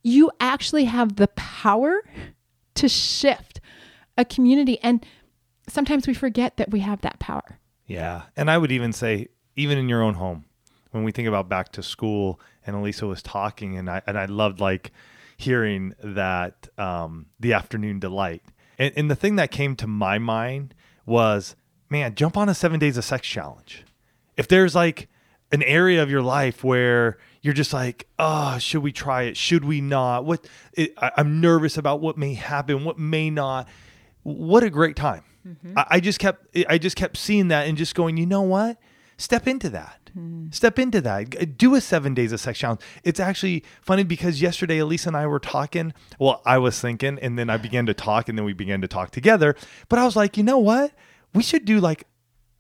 you 0.02 0.30
actually 0.40 0.84
have 0.84 1.16
the 1.16 1.28
power 1.28 2.02
to 2.75 2.88
shift 2.88 3.60
a 4.18 4.25
community. 4.25 4.78
And 4.82 5.06
sometimes 5.68 6.06
we 6.06 6.14
forget 6.14 6.56
that 6.56 6.70
we 6.70 6.80
have 6.80 7.00
that 7.02 7.18
power. 7.18 7.58
Yeah. 7.86 8.22
And 8.36 8.50
I 8.50 8.58
would 8.58 8.72
even 8.72 8.92
say, 8.92 9.28
even 9.54 9.78
in 9.78 9.88
your 9.88 10.02
own 10.02 10.14
home, 10.14 10.44
when 10.90 11.04
we 11.04 11.12
think 11.12 11.28
about 11.28 11.48
back 11.48 11.72
to 11.72 11.82
school, 11.82 12.40
and 12.66 12.75
Alisa 12.75 13.08
was 13.08 13.22
talking, 13.22 13.76
and 13.76 13.88
I 13.88 14.02
and 14.06 14.18
I 14.18 14.25
loved 14.25 14.60
like 14.60 14.92
hearing 15.37 15.95
that 16.02 16.69
um, 16.78 17.26
the 17.38 17.52
afternoon 17.52 17.99
delight. 18.00 18.43
And, 18.78 18.93
and 18.97 19.11
the 19.11 19.16
thing 19.16 19.37
that 19.37 19.50
came 19.50 19.76
to 19.76 19.87
my 19.87 20.19
mind 20.19 20.75
was, 21.05 21.57
man, 21.90 22.14
jump 22.14 22.37
on 22.37 22.49
a 22.49 22.55
seven 22.55 22.78
days 22.78 22.97
of 22.97 23.05
sex 23.05 23.26
challenge. 23.26 23.85
If 24.37 24.49
there's 24.49 24.75
like 24.75 25.09
an 25.52 25.62
area 25.62 26.02
of 26.02 26.11
your 26.11 26.23
life 26.23 26.64
where 26.64 27.19
you're 27.40 27.55
just 27.55 27.73
like, 27.73 28.09
oh, 28.19 28.59
should 28.59 28.83
we 28.83 28.93
try 28.93 29.23
it? 29.23 29.37
Should 29.37 29.64
we 29.64 29.81
not? 29.81 30.25
What 30.25 30.49
it, 30.73 30.93
I, 30.99 31.12
I'm 31.16 31.40
nervous 31.40 31.78
about 31.78 32.00
what 32.00 32.19
may 32.19 32.35
happen, 32.35 32.85
what 32.85 32.99
may 32.99 33.31
not. 33.31 33.69
What 34.23 34.64
a 34.64 34.71
great 34.71 34.97
time! 34.97 35.23
I, 35.76 35.87
I 35.90 36.00
just 36.00 36.19
kept, 36.19 36.47
I 36.69 36.78
just 36.78 36.97
kept 36.97 37.16
seeing 37.16 37.49
that 37.49 37.69
and 37.69 37.78
just 37.78 37.95
going, 37.95 38.16
you 38.16 38.26
know 38.26 38.43
what? 38.43 38.78
Step 39.16 39.47
into 39.47 39.71
that. 39.71 40.05
Mm-hmm. 40.16 40.50
Step 40.50 40.78
into 40.78 41.00
that. 41.02 41.58
Do 41.58 41.75
a 41.75 41.80
seven 41.80 42.14
days 42.14 42.32
of 42.32 42.40
sex 42.40 42.58
challenge. 42.58 42.80
It's 43.04 43.20
actually 43.20 43.64
funny 43.82 44.02
because 44.02 44.40
yesterday 44.40 44.78
Alisa 44.78 45.08
and 45.08 45.16
I 45.16 45.26
were 45.26 45.38
talking. 45.38 45.92
Well, 46.18 46.42
I 46.46 46.58
was 46.58 46.80
thinking, 46.80 47.18
and 47.20 47.38
then 47.38 47.50
I 47.50 47.56
began 47.56 47.87
to 47.87 47.94
talk, 47.94 48.28
and 48.28 48.38
then 48.38 48.44
we 48.44 48.52
began 48.54 48.80
to 48.80 48.88
talk 48.88 49.11
together. 49.11 49.54
But 49.88 49.99
I 49.99 50.04
was 50.04 50.16
like, 50.16 50.37
you 50.37 50.42
know 50.42 50.58
what? 50.58 50.92
We 51.35 51.42
should 51.42 51.64
do 51.64 51.80
like 51.80 52.06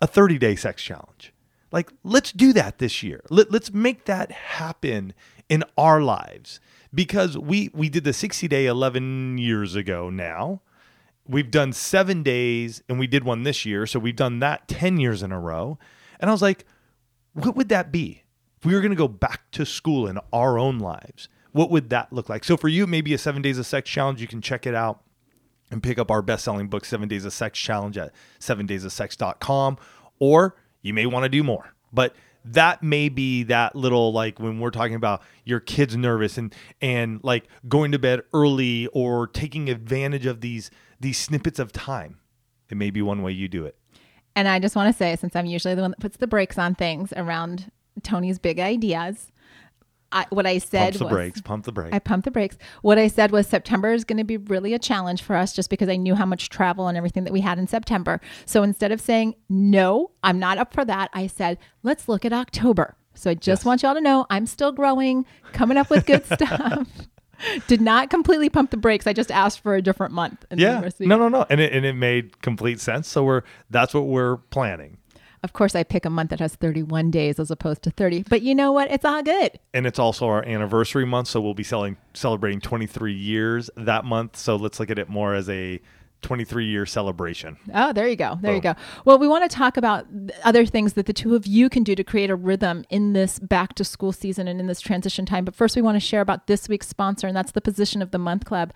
a 0.02 0.06
30 0.06 0.38
day 0.38 0.56
sex 0.56 0.82
challenge. 0.82 1.32
Like, 1.72 1.92
let's 2.04 2.32
do 2.32 2.52
that 2.52 2.78
this 2.78 3.02
year. 3.02 3.22
Let, 3.30 3.50
let's 3.50 3.72
make 3.72 4.04
that 4.04 4.30
happen 4.30 5.14
in 5.48 5.64
our 5.76 6.00
lives 6.00 6.60
because 6.92 7.36
we 7.38 7.70
we 7.72 7.88
did 7.88 8.04
the 8.04 8.12
60 8.12 8.48
day 8.48 8.66
11 8.66 9.38
years 9.38 9.74
ago 9.74 10.10
now. 10.10 10.60
We've 11.28 11.50
done 11.50 11.72
seven 11.72 12.22
days, 12.22 12.82
and 12.88 13.00
we 13.00 13.08
did 13.08 13.24
one 13.24 13.42
this 13.42 13.64
year, 13.64 13.86
so 13.86 13.98
we've 13.98 14.14
done 14.14 14.38
that 14.40 14.68
10 14.68 15.00
years 15.00 15.24
in 15.24 15.32
a 15.32 15.40
row. 15.40 15.76
And 16.20 16.30
I 16.30 16.32
was 16.32 16.40
like, 16.42 16.64
what 17.36 17.56
would 17.56 17.68
that 17.68 17.92
be? 17.92 18.22
If 18.58 18.64
we 18.64 18.74
were 18.74 18.80
going 18.80 18.90
to 18.90 18.96
go 18.96 19.08
back 19.08 19.50
to 19.52 19.66
school 19.66 20.06
in 20.06 20.18
our 20.32 20.58
own 20.58 20.78
lives 20.78 21.28
what 21.56 21.70
would 21.70 21.88
that 21.88 22.12
look 22.12 22.28
like? 22.28 22.44
So 22.44 22.58
for 22.58 22.68
you 22.68 22.86
maybe 22.86 23.14
a 23.14 23.18
seven 23.18 23.40
days 23.40 23.58
of 23.58 23.66
sex 23.66 23.88
challenge 23.88 24.20
you 24.20 24.28
can 24.28 24.42
check 24.42 24.66
it 24.66 24.74
out 24.74 25.02
and 25.70 25.82
pick 25.82 25.98
up 25.98 26.10
our 26.10 26.20
best-selling 26.20 26.68
book 26.68 26.84
seven 26.84 27.08
days 27.08 27.24
of 27.24 27.32
sex 27.32 27.58
challenge 27.58 27.96
at 27.96 28.12
seven 28.38 28.66
days 28.66 28.84
of 28.84 28.92
sex.com 28.92 29.78
or 30.18 30.54
you 30.82 30.92
may 30.92 31.06
want 31.06 31.24
to 31.24 31.30
do 31.30 31.42
more. 31.42 31.74
But 31.92 32.14
that 32.44 32.82
may 32.82 33.08
be 33.08 33.42
that 33.44 33.74
little 33.74 34.12
like 34.12 34.38
when 34.38 34.60
we're 34.60 34.70
talking 34.70 34.94
about 34.94 35.22
your 35.44 35.58
kids 35.58 35.96
nervous 35.96 36.36
and 36.36 36.54
and 36.82 37.24
like 37.24 37.44
going 37.68 37.90
to 37.92 37.98
bed 37.98 38.20
early 38.34 38.86
or 38.88 39.26
taking 39.26 39.70
advantage 39.70 40.26
of 40.26 40.42
these 40.42 40.70
these 41.00 41.18
snippets 41.18 41.58
of 41.58 41.72
time 41.72 42.18
it 42.70 42.76
may 42.76 42.90
be 42.90 43.02
one 43.02 43.22
way 43.22 43.32
you 43.32 43.48
do 43.48 43.64
it 43.64 43.76
And 44.36 44.46
I 44.46 44.58
just 44.60 44.76
want 44.76 44.92
to 44.92 44.96
say, 44.96 45.16
since 45.16 45.34
I'm 45.34 45.46
usually 45.46 45.74
the 45.74 45.82
one 45.82 45.90
that 45.92 46.00
puts 46.00 46.18
the 46.18 46.26
brakes 46.26 46.58
on 46.58 46.74
things 46.74 47.12
around 47.16 47.70
Tony's 48.02 48.38
big 48.38 48.60
ideas, 48.60 49.32
I, 50.12 50.26
what 50.30 50.46
I 50.46 50.58
said 50.58 50.92
pump 50.92 50.98
the 50.98 51.04
was, 51.06 51.12
brakes 51.12 51.40
pump 51.40 51.64
the 51.64 51.72
brakes 51.72 51.94
I 51.94 51.98
pumped 51.98 52.24
the 52.26 52.30
brakes. 52.30 52.56
What 52.82 52.96
I 52.98 53.08
said 53.08 53.32
was 53.32 53.46
September 53.48 53.92
is 53.92 54.04
going 54.04 54.18
to 54.18 54.24
be 54.24 54.36
really 54.36 54.72
a 54.72 54.78
challenge 54.78 55.22
for 55.22 55.34
us 55.34 55.52
just 55.52 55.68
because 55.68 55.88
I 55.88 55.96
knew 55.96 56.14
how 56.14 56.26
much 56.26 56.48
travel 56.48 56.86
and 56.86 56.96
everything 56.96 57.24
that 57.24 57.32
we 57.32 57.40
had 57.40 57.58
in 57.58 57.66
September. 57.66 58.20
So 58.44 58.62
instead 58.62 58.92
of 58.92 59.00
saying, 59.00 59.34
no, 59.48 60.12
I'm 60.22 60.38
not 60.38 60.58
up 60.58 60.72
for 60.72 60.84
that, 60.84 61.10
I 61.12 61.26
said, 61.26 61.58
let's 61.82 62.08
look 62.08 62.24
at 62.24 62.32
October. 62.32 62.94
So 63.14 63.30
I 63.30 63.34
just 63.34 63.62
Yes. 63.62 63.64
want 63.64 63.82
y'all 63.82 63.94
to 63.94 64.00
know 64.00 64.26
I'm 64.30 64.46
still 64.46 64.70
growing, 64.70 65.26
coming 65.52 65.76
up 65.76 65.90
with 65.90 66.06
good 66.06 66.24
stuff. 66.32 66.86
Did 67.66 67.80
not 67.80 68.10
completely 68.10 68.48
pump 68.48 68.70
the 68.70 68.76
brakes. 68.76 69.06
I 69.06 69.12
just 69.12 69.30
asked 69.30 69.60
for 69.60 69.74
a 69.74 69.82
different 69.82 70.12
month. 70.12 70.44
Yeah. 70.54 70.88
No, 71.00 71.16
no, 71.16 71.28
no. 71.28 71.46
And 71.50 71.60
it, 71.60 71.72
and 71.72 71.84
it 71.84 71.94
made 71.94 72.40
complete 72.42 72.80
sense. 72.80 73.08
So 73.08 73.24
we're 73.24 73.42
that's 73.70 73.94
what 73.94 74.06
we're 74.06 74.36
planning. 74.36 74.98
Of 75.42 75.52
course, 75.52 75.76
I 75.76 75.84
pick 75.84 76.04
a 76.04 76.10
month 76.10 76.30
that 76.30 76.40
has 76.40 76.56
31 76.56 77.10
days 77.10 77.38
as 77.38 77.50
opposed 77.50 77.82
to 77.82 77.90
30. 77.90 78.24
But 78.28 78.42
you 78.42 78.54
know 78.54 78.72
what? 78.72 78.90
It's 78.90 79.04
all 79.04 79.22
good. 79.22 79.58
And 79.72 79.86
it's 79.86 79.98
also 79.98 80.26
our 80.26 80.44
anniversary 80.44 81.04
month, 81.04 81.28
so 81.28 81.40
we'll 81.40 81.54
be 81.54 81.62
selling 81.62 81.96
celebrating 82.14 82.60
23 82.60 83.12
years 83.12 83.70
that 83.76 84.04
month. 84.04 84.36
So 84.36 84.56
let's 84.56 84.80
look 84.80 84.90
at 84.90 84.98
it 84.98 85.08
more 85.08 85.34
as 85.34 85.48
a 85.48 85.80
23 86.26 86.66
year 86.66 86.84
celebration. 86.84 87.56
Oh, 87.72 87.92
there 87.92 88.08
you 88.08 88.16
go. 88.16 88.36
There 88.42 88.52
you 88.52 88.60
go. 88.60 88.74
Well, 89.04 89.16
we 89.16 89.28
want 89.28 89.48
to 89.48 89.56
talk 89.56 89.76
about 89.76 90.06
other 90.42 90.66
things 90.66 90.94
that 90.94 91.06
the 91.06 91.12
two 91.12 91.36
of 91.36 91.46
you 91.46 91.68
can 91.68 91.84
do 91.84 91.94
to 91.94 92.02
create 92.02 92.30
a 92.30 92.34
rhythm 92.34 92.84
in 92.90 93.12
this 93.12 93.38
back 93.38 93.76
to 93.76 93.84
school 93.84 94.10
season 94.10 94.48
and 94.48 94.58
in 94.58 94.66
this 94.66 94.80
transition 94.80 95.24
time. 95.24 95.44
But 95.44 95.54
first, 95.54 95.76
we 95.76 95.82
want 95.82 95.94
to 95.94 96.00
share 96.00 96.20
about 96.20 96.48
this 96.48 96.68
week's 96.68 96.88
sponsor, 96.88 97.28
and 97.28 97.36
that's 97.36 97.52
the 97.52 97.60
Position 97.60 98.02
of 98.02 98.10
the 98.10 98.18
Month 98.18 98.44
Club. 98.44 98.72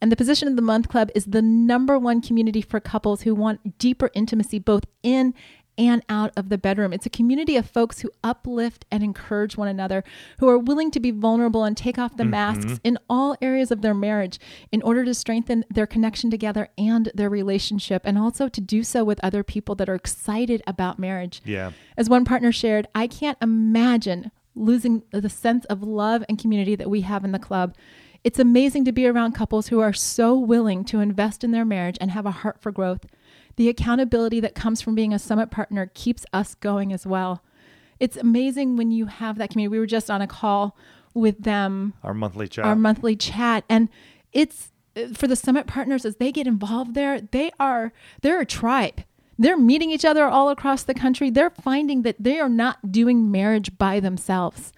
And 0.00 0.10
the 0.10 0.16
Position 0.16 0.48
of 0.48 0.56
the 0.56 0.62
Month 0.62 0.88
Club 0.88 1.10
is 1.14 1.26
the 1.26 1.40
number 1.40 1.96
one 2.00 2.20
community 2.20 2.62
for 2.62 2.80
couples 2.80 3.22
who 3.22 3.32
want 3.32 3.78
deeper 3.78 4.10
intimacy 4.12 4.58
both 4.58 4.84
in 5.04 5.34
and 5.78 6.04
out 6.08 6.32
of 6.36 6.48
the 6.48 6.58
bedroom. 6.58 6.92
It's 6.92 7.06
a 7.06 7.10
community 7.10 7.56
of 7.56 7.70
folks 7.70 8.00
who 8.00 8.10
uplift 8.22 8.84
and 8.90 9.02
encourage 9.02 9.56
one 9.56 9.68
another, 9.68 10.04
who 10.40 10.48
are 10.48 10.58
willing 10.58 10.90
to 10.90 11.00
be 11.00 11.12
vulnerable 11.12 11.64
and 11.64 11.76
take 11.76 11.98
off 11.98 12.16
the 12.16 12.24
mm-hmm. 12.24 12.30
masks 12.32 12.80
in 12.82 12.98
all 13.08 13.36
areas 13.40 13.70
of 13.70 13.80
their 13.80 13.94
marriage 13.94 14.38
in 14.72 14.82
order 14.82 15.04
to 15.04 15.14
strengthen 15.14 15.64
their 15.70 15.86
connection 15.86 16.30
together 16.30 16.68
and 16.76 17.10
their 17.14 17.30
relationship, 17.30 18.02
and 18.04 18.18
also 18.18 18.48
to 18.48 18.60
do 18.60 18.82
so 18.82 19.04
with 19.04 19.22
other 19.22 19.42
people 19.42 19.74
that 19.76 19.88
are 19.88 19.94
excited 19.94 20.62
about 20.66 20.98
marriage. 20.98 21.40
Yeah. 21.44 21.70
As 21.96 22.10
one 22.10 22.24
partner 22.24 22.52
shared, 22.52 22.88
I 22.94 23.06
can't 23.06 23.38
imagine 23.40 24.30
losing 24.54 25.04
the 25.12 25.30
sense 25.30 25.64
of 25.66 25.82
love 25.82 26.24
and 26.28 26.38
community 26.38 26.74
that 26.74 26.90
we 26.90 27.02
have 27.02 27.24
in 27.24 27.32
the 27.32 27.38
club. 27.38 27.76
It's 28.24 28.40
amazing 28.40 28.84
to 28.86 28.92
be 28.92 29.06
around 29.06 29.32
couples 29.32 29.68
who 29.68 29.78
are 29.78 29.92
so 29.92 30.36
willing 30.36 30.84
to 30.86 30.98
invest 31.00 31.44
in 31.44 31.52
their 31.52 31.64
marriage 31.64 31.96
and 32.00 32.10
have 32.10 32.26
a 32.26 32.32
heart 32.32 32.60
for 32.60 32.72
growth. 32.72 33.06
The 33.58 33.68
accountability 33.68 34.38
that 34.38 34.54
comes 34.54 34.80
from 34.80 34.94
being 34.94 35.12
a 35.12 35.18
summit 35.18 35.50
partner 35.50 35.90
keeps 35.92 36.24
us 36.32 36.54
going 36.54 36.92
as 36.92 37.04
well. 37.04 37.42
It's 37.98 38.16
amazing 38.16 38.76
when 38.76 38.92
you 38.92 39.06
have 39.06 39.36
that 39.38 39.50
community. 39.50 39.72
We 39.72 39.80
were 39.80 39.86
just 39.86 40.08
on 40.12 40.22
a 40.22 40.28
call 40.28 40.76
with 41.12 41.42
them 41.42 41.94
Our 42.04 42.14
monthly 42.14 42.46
chat. 42.46 42.64
our 42.64 42.76
monthly 42.76 43.16
chat 43.16 43.64
and 43.68 43.88
it's 44.32 44.70
for 45.14 45.26
the 45.26 45.34
summit 45.34 45.66
partners 45.66 46.04
as 46.04 46.16
they 46.16 46.30
get 46.30 46.46
involved 46.46 46.94
there 46.94 47.20
they 47.20 47.50
are 47.58 47.92
they're 48.22 48.40
a 48.40 48.46
tribe 48.46 49.02
they're 49.36 49.56
meeting 49.56 49.90
each 49.90 50.04
other 50.04 50.24
all 50.26 50.50
across 50.50 50.84
the 50.84 50.94
country 50.94 51.30
they're 51.30 51.50
finding 51.50 52.02
that 52.02 52.14
they 52.20 52.38
are 52.38 52.48
not 52.48 52.92
doing 52.92 53.32
marriage 53.32 53.76
by 53.78 53.98
themselves 53.98 54.72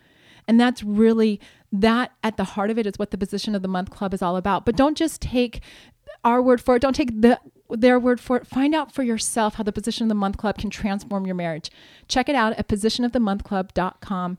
and 0.49 0.59
that's 0.59 0.83
really 0.83 1.39
that 1.73 2.13
at 2.23 2.39
the 2.39 2.45
heart 2.45 2.71
of 2.71 2.79
it 2.79 2.87
is 2.87 2.95
what 2.97 3.11
the 3.11 3.19
position 3.19 3.55
of 3.55 3.61
the 3.61 3.69
month 3.69 3.91
club 3.91 4.15
is 4.15 4.23
all 4.23 4.37
about 4.37 4.65
but 4.65 4.77
don't 4.77 4.97
just 4.97 5.21
take 5.21 5.61
our 6.25 6.43
word 6.43 6.61
for 6.61 6.77
it 6.77 6.83
don't 6.83 6.97
take 6.97 7.21
the 7.21 7.39
their 7.71 7.99
word 7.99 8.21
for 8.21 8.37
it 8.39 8.47
find 8.47 8.75
out 8.75 8.93
for 8.93 9.03
yourself 9.03 9.55
how 9.55 9.63
the 9.63 9.73
position 9.73 10.05
of 10.05 10.09
the 10.09 10.15
month 10.15 10.37
club 10.37 10.59
can 10.59 10.71
transform 10.71 11.25
your 11.25 11.35
marriage 11.35 11.71
check 12.09 12.29
it 12.29 12.35
out 12.35 12.53
at 12.55 12.69
positionofthemonthclub.com 12.69 14.39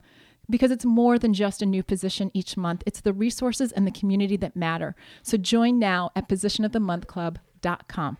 because 0.52 0.70
it's 0.70 0.84
more 0.84 1.18
than 1.18 1.34
just 1.34 1.62
a 1.62 1.66
new 1.66 1.82
position 1.82 2.30
each 2.34 2.56
month. 2.56 2.82
It's 2.86 3.00
the 3.00 3.12
resources 3.12 3.72
and 3.72 3.84
the 3.86 3.90
community 3.90 4.36
that 4.36 4.54
matter. 4.54 4.94
So 5.22 5.36
join 5.36 5.78
now 5.78 6.10
at 6.14 6.28
positionofthemonthclub.com. 6.28 8.18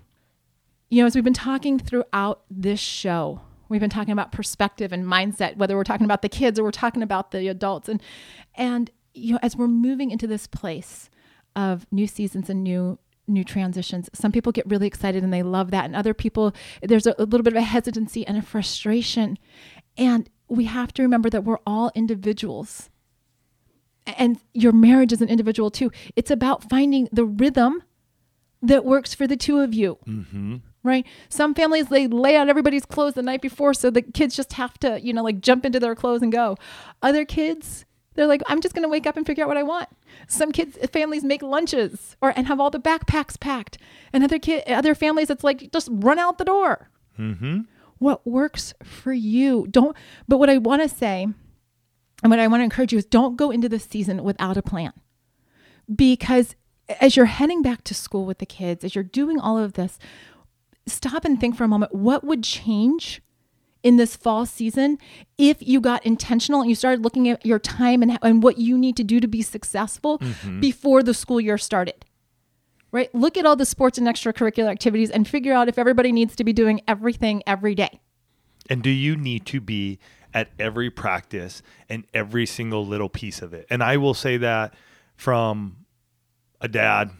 You 0.89 1.03
know, 1.03 1.07
as 1.07 1.15
we've 1.15 1.25
been 1.25 1.33
talking 1.33 1.79
throughout 1.79 2.43
this 2.51 2.81
show, 2.81 3.41
we've 3.69 3.81
been 3.81 3.91
talking 3.91 4.13
about 4.13 4.33
perspective 4.33 4.93
and 4.93 5.05
mindset, 5.05 5.57
whether 5.57 5.77
we're 5.77 5.85
talking 5.85 6.05
about 6.05 6.23
the 6.23 6.29
kids 6.29 6.59
or 6.59 6.65
we're 6.65 6.71
talking 6.71 7.03
about 7.03 7.31
the 7.31 7.49
adults. 7.49 7.89
And 7.89 8.03
and 8.55 8.91
you 9.15 9.35
know, 9.35 9.39
as 9.43 9.57
we're 9.57 9.69
moving 9.69 10.11
into 10.11 10.27
this 10.27 10.47
place 10.47 11.11
of 11.55 11.87
new 11.91 12.07
seasons 12.07 12.49
and 12.49 12.65
new 12.65 12.99
new 13.27 13.45
transitions, 13.45 14.11
some 14.13 14.33
people 14.33 14.53
get 14.53 14.67
really 14.69 14.87
excited 14.87 15.23
and 15.23 15.33
they 15.33 15.43
love 15.43 15.71
that, 15.71 15.85
and 15.85 15.97
other 15.97 16.15
people 16.15 16.53
there's 16.83 17.07
a, 17.07 17.15
a 17.19 17.25
little 17.25 17.43
bit 17.43 17.53
of 17.53 17.59
a 17.59 17.63
hesitancy 17.63 18.27
and 18.27 18.37
a 18.37 18.43
frustration, 18.43 19.39
and 19.97 20.29
we 20.49 20.65
have 20.65 20.93
to 20.95 21.03
remember 21.03 21.31
that 21.31 21.45
we're 21.45 21.59
all 21.67 21.91
individuals. 21.95 22.91
And 24.07 24.39
your 24.53 24.73
marriage 24.73 25.13
is 25.13 25.23
an 25.23 25.29
individual 25.29 25.71
too. 25.71 25.91
It's 26.17 26.31
about 26.31 26.69
finding 26.69 27.09
the 27.13 27.25
rhythm 27.25 27.83
that 28.61 28.85
works 28.85 29.15
for 29.15 29.27
the 29.27 29.37
two 29.37 29.61
of 29.61 29.73
you. 29.75 29.99
Mm-hmm. 30.07 30.57
Right? 30.85 31.07
Some 31.29 31.55
families 31.55 31.87
they 31.87 32.09
lay 32.09 32.35
out 32.37 32.49
everybody's 32.49 32.85
clothes 32.85 33.15
the 33.15 33.23
night 33.23 33.41
before 33.41 33.73
so 33.73 33.89
the 33.89 34.03
kids 34.03 34.35
just 34.35 34.55
have 34.55 34.77
to, 34.81 35.01
you 35.01 35.13
know, 35.13 35.23
like 35.23 35.41
jump 35.41 35.65
into 35.65 35.79
their 35.79 35.95
clothes 35.95 36.23
and 36.23 36.33
go. 36.33 36.57
Other 37.01 37.25
kids, 37.25 37.85
they're 38.15 38.27
like, 38.27 38.43
I'm 38.47 38.61
just 38.61 38.75
gonna 38.75 38.89
wake 38.89 39.07
up 39.07 39.17
and 39.17 39.27
figure 39.27 39.45
out 39.45 39.49
what 39.49 39.57
I 39.57 39.63
want. 39.63 39.89
Some 40.27 40.53
kids 40.53 40.77
families 40.93 41.25
make 41.25 41.43
lunches 41.43 42.17
or 42.21 42.33
and 42.37 42.47
have 42.47 42.61
all 42.61 42.71
the 42.71 42.81
backpacks 42.81 43.39
packed. 43.39 43.79
And 44.13 44.23
other 44.25 44.39
kid 44.39 44.65
other 44.67 44.95
families 44.95 45.31
it's 45.31 45.45
like 45.45 45.71
just 45.73 45.89
run 45.91 46.19
out 46.19 46.39
the 46.39 46.45
door. 46.45 46.91
Mm-hmm. 47.19 47.61
What 47.99 48.27
works 48.27 48.75
for 48.83 49.13
you. 49.13 49.67
Don't 49.71 49.97
but 50.29 50.39
what 50.39 50.51
I 50.51 50.59
want 50.59 50.83
to 50.83 50.89
say 50.89 51.27
and 52.23 52.31
what 52.31 52.39
I 52.39 52.47
want 52.47 52.61
to 52.61 52.65
encourage 52.65 52.93
you 52.93 52.99
is 52.99 53.05
don't 53.07 53.37
go 53.37 53.51
into 53.51 53.69
this 53.69 53.85
season 53.85 54.23
without 54.23 54.57
a 54.57 54.63
plan. 54.63 54.93
Because 55.95 56.55
as 57.01 57.17
you're 57.17 57.27
heading 57.27 57.63
back 57.63 57.85
to 57.85 57.95
school 57.95 58.27
with 58.27 58.39
the 58.39 58.47
kids, 58.47 58.85
as 58.85 58.95
you're 58.95 59.05
doing 59.05 59.41
all 59.41 59.59
of 59.59 59.75
this, 59.75 59.99
stop 60.87 61.25
and 61.25 61.41
think 61.41 61.57
for 61.57 61.65
a 61.65 61.69
moment 61.69 61.95
what 61.95 62.25
would 62.25 62.43
change 62.43 63.23
in 63.83 63.97
this 63.97 64.17
fall 64.17 64.47
season 64.47 64.99
if 65.39 65.57
you 65.61 65.81
got 65.81 66.05
intentional 66.07 66.61
and 66.61 66.71
you 66.71 66.75
started 66.75 67.03
looking 67.03 67.29
at 67.29 67.45
your 67.45 67.59
time 67.59 68.03
and, 68.03 68.19
and 68.23 68.43
what 68.43 68.59
you 68.59 68.79
need 68.79 68.97
to 68.97 69.05
do 69.05 69.21
to 69.21 69.29
be 69.29 69.43
successful 69.43 70.19
mm-hmm. 70.19 70.61
before 70.61 71.03
the 71.03 71.15
school 71.15 71.41
year 71.41 71.59
started? 71.59 72.05
Right? 72.91 73.13
Look 73.15 73.37
at 73.37 73.47
all 73.47 73.57
the 73.57 73.65
sports 73.65 73.97
and 73.97 74.07
extracurricular 74.07 74.71
activities 74.71 75.11
and 75.11 75.27
figure 75.27 75.55
out 75.55 75.69
if 75.69 75.79
everybody 75.79 76.13
needs 76.13 76.37
to 76.37 76.45
be 76.45 76.53
doing 76.53 76.83
everything 76.87 77.43
every 77.47 77.75
day. 77.75 78.01
And 78.69 78.83
do 78.83 78.91
you 78.91 79.17
need 79.17 79.47
to 79.47 79.61
be 79.61 79.99
at 80.35 80.51
every 80.59 80.91
practice 80.91 81.63
and 81.89 82.05
every 82.13 82.47
single 82.47 82.87
little 82.87 83.09
piece 83.09 83.43
of 83.43 83.55
it? 83.55 83.67
And 83.71 83.83
I 83.83 83.97
will 83.97 84.15
say 84.15 84.37
that 84.37 84.75
from 85.17 85.79
a 86.61 86.69
dad 86.69 87.11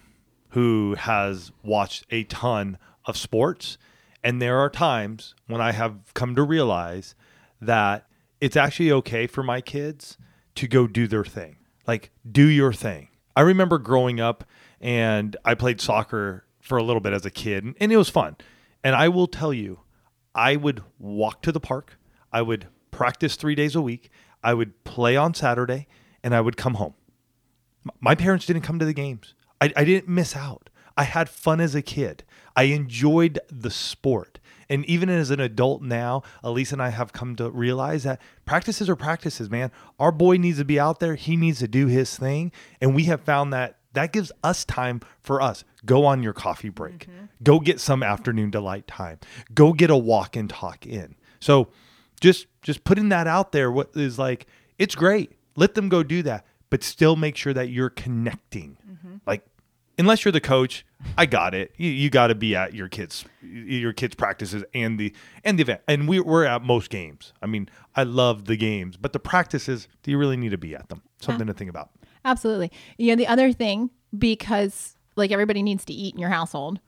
who 0.51 0.95
has 0.95 1.51
watched 1.63 2.07
a 2.11 2.25
ton 2.25 2.79
of 3.05 3.17
sports. 3.17 3.79
And 4.25 4.41
there 4.41 4.59
are 4.59 4.71
times 4.71 5.35
when 5.47 5.61
I 5.61 5.73
have 5.73 6.15
come 6.15 6.35
to 6.37 6.43
realize 6.43 7.15
that 7.61 8.07
it's 8.41 8.57
actually 8.57 8.93
okay 8.93 9.27
for 9.27 9.43
my 9.43 9.61
kids 9.61 10.17
to 10.57 10.69
go 10.69 10.87
do 10.87 11.07
their 11.07 11.25
thing. 11.25 11.57
Like, 11.87 12.11
do 12.31 12.47
your 12.47 12.73
thing. 12.73 13.09
I 13.35 13.41
remember 13.41 13.79
growing 13.79 14.21
up 14.21 14.45
and 14.81 15.37
I 15.45 15.55
played 15.55 15.81
soccer 15.81 16.45
for 16.61 16.79
a 16.79 16.83
little 16.83 17.01
bit 17.01 17.13
as 17.13 17.27
a 17.27 17.31
kid, 17.31 17.65
and 17.81 17.93
it 17.93 17.97
was 17.97 18.09
fun. 18.09 18.37
And 18.85 18.95
I 18.95 19.09
will 19.09 19.27
tell 19.27 19.53
you, 19.53 19.81
I 20.35 20.57
would 20.57 20.83
walk 20.99 21.43
to 21.43 21.53
the 21.53 21.61
park, 21.61 21.99
I 22.33 22.43
would 22.43 22.69
practice 22.91 23.37
three 23.37 23.55
days 23.55 23.75
a 23.75 23.83
week, 23.83 24.11
I 24.43 24.55
would 24.55 24.85
play 24.85 25.17
on 25.17 25.35
Saturday, 25.35 25.87
and 26.23 26.35
I 26.35 26.41
would 26.41 26.57
come 26.57 26.75
home. 26.75 26.95
My 28.01 28.15
parents 28.15 28.47
didn't 28.47 28.63
come 28.63 28.79
to 28.79 28.85
the 28.85 28.93
games. 28.93 29.35
I, 29.61 29.73
I 29.77 29.85
didn't 29.85 30.09
miss 30.09 30.37
out. 30.37 30.71
I 30.97 31.05
had 31.05 31.29
fun 31.29 31.61
as 31.61 31.75
a 31.75 31.83
kid. 31.83 32.25
I 32.57 32.65
enjoyed 32.65 33.39
the 33.51 33.71
sport. 33.71 34.39
And 34.69 34.87
even 34.87 35.11
as 35.11 35.31
an 35.31 35.41
adult 35.41 35.83
now, 35.83 36.23
Elise 36.43 36.73
and 36.73 36.81
I 36.81 36.89
have 36.89 37.13
come 37.13 37.37
to 37.37 37.51
realize 37.51 38.05
that 38.05 38.23
practices 38.47 38.89
are 38.89 38.97
practices, 38.97 39.51
man. 39.51 39.71
Our 39.99 40.13
boy 40.13 40.37
needs 40.37 40.59
to 40.59 40.65
be 40.65 40.81
out 40.81 40.99
there. 40.99 41.15
He 41.15 41.37
needs 41.37 41.59
to 41.59 41.69
do 41.69 41.89
his 41.89 42.17
thing. 42.17 42.53
And 42.81 42.95
we 42.95 43.05
have 43.05 43.21
found 43.21 43.53
that 43.53 43.79
that 43.93 44.13
gives 44.13 44.33
us 44.43 44.65
time 44.65 45.01
for 45.21 45.43
us. 45.43 45.65
Go 45.85 46.07
on 46.07 46.23
your 46.23 46.33
coffee 46.33 46.71
break. 46.71 47.07
Mm-hmm. 47.07 47.25
Go 47.43 47.61
get 47.61 47.81
some 47.81 48.03
afternoon 48.03 48.51
delight 48.51 48.87
time. 48.87 49.19
Go 49.53 49.73
get 49.73 49.91
a 49.91 49.97
walk 49.97 50.37
and 50.37 50.49
talk 50.49 50.87
in. 50.87 51.17
So 51.41 51.69
just 52.21 52.47
just 52.63 52.85
putting 52.85 53.09
that 53.11 53.27
out 53.27 53.53
there 53.53 53.71
what 53.71 53.91
is 53.95 54.19
like 54.19 54.47
it's 54.79 54.95
great. 54.95 55.33
Let 55.57 55.75
them 55.75 55.89
go 55.89 56.03
do 56.03 56.23
that, 56.23 56.47
but 56.71 56.83
still 56.83 57.17
make 57.17 57.37
sure 57.37 57.53
that 57.53 57.69
you're 57.69 57.91
connecting. 57.91 58.79
Mm-hmm. 58.91 59.17
Like 59.27 59.45
unless 60.03 60.25
you're 60.25 60.33
the 60.33 60.41
coach, 60.41 60.85
I 61.17 61.27
got 61.27 61.55
it. 61.55 61.73
You, 61.77 61.89
you 61.89 62.11
got 62.11 62.27
to 62.27 62.35
be 62.35 62.57
at 62.57 62.75
your 62.75 62.89
kids 62.89 63.25
your 63.41 63.93
kids 63.93 64.15
practices 64.15 64.65
and 64.75 64.99
the 64.99 65.15
and 65.45 65.59
the 65.59 65.63
event. 65.63 65.81
And 65.87 66.09
we 66.09 66.21
we're 66.21 66.45
at 66.45 66.63
most 66.63 66.91
games. 66.91 67.33
I 67.41 67.47
mean, 67.47 67.69
I 67.95 68.03
love 68.03 68.47
the 68.47 68.57
games, 68.57 68.97
but 68.97 69.13
the 69.13 69.21
practices, 69.21 69.89
do 70.03 70.11
you 70.11 70.19
really 70.19 70.37
need 70.37 70.51
to 70.51 70.59
be 70.59 70.75
at 70.75 70.89
them? 70.89 71.03
Something 71.21 71.47
to 71.47 71.55
think 71.55 71.71
about. 71.71 71.91
Absolutely. 72.25 72.71
You 72.99 73.11
know, 73.11 73.17
the 73.17 73.27
other 73.27 73.53
thing, 73.53 73.91
because 74.17 74.97
like 75.17 75.31
everybody 75.31 75.63
needs 75.63 75.85
to 75.87 75.93
eat 75.93 76.15
in 76.15 76.21
your 76.21 76.31
household, 76.31 76.81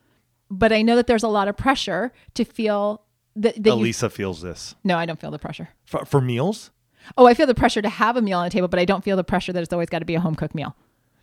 but 0.51 0.73
I 0.73 0.83
know 0.83 0.97
that 0.97 1.07
there's 1.07 1.23
a 1.23 1.29
lot 1.29 1.49
of 1.49 1.57
pressure 1.57 2.13
to 2.35 2.45
feel 2.45 3.03
that, 3.37 3.55
that 3.63 3.77
you, 3.77 3.85
Alisa 3.85 4.11
feels 4.11 4.43
this 4.43 4.75
no, 4.83 4.99
I 4.99 5.07
don't 5.07 5.21
feel 5.21 5.31
the 5.31 5.39
pressure. 5.39 5.69
for, 5.85 6.05
for 6.05 6.21
meals. 6.21 6.71
Oh, 7.17 7.27
I 7.27 7.35
feel 7.35 7.47
the 7.47 7.55
pressure 7.55 7.83
to 7.83 7.89
have 7.89 8.17
a 8.17 8.23
meal 8.23 8.39
on 8.39 8.45
the 8.45 8.51
table, 8.51 8.67
but 8.67 8.81
I 8.81 8.87
don't 8.87 9.05
feel 9.05 9.17
the 9.17 9.25
pressure 9.25 9.53
that 9.53 9.63
it's 9.63 9.73
always 9.73 9.91
got 9.91 9.99
to 9.99 10.07
be 10.07 10.15
a 10.15 10.21
home 10.21 10.35
cooked 10.35 10.55
meal 10.55 10.75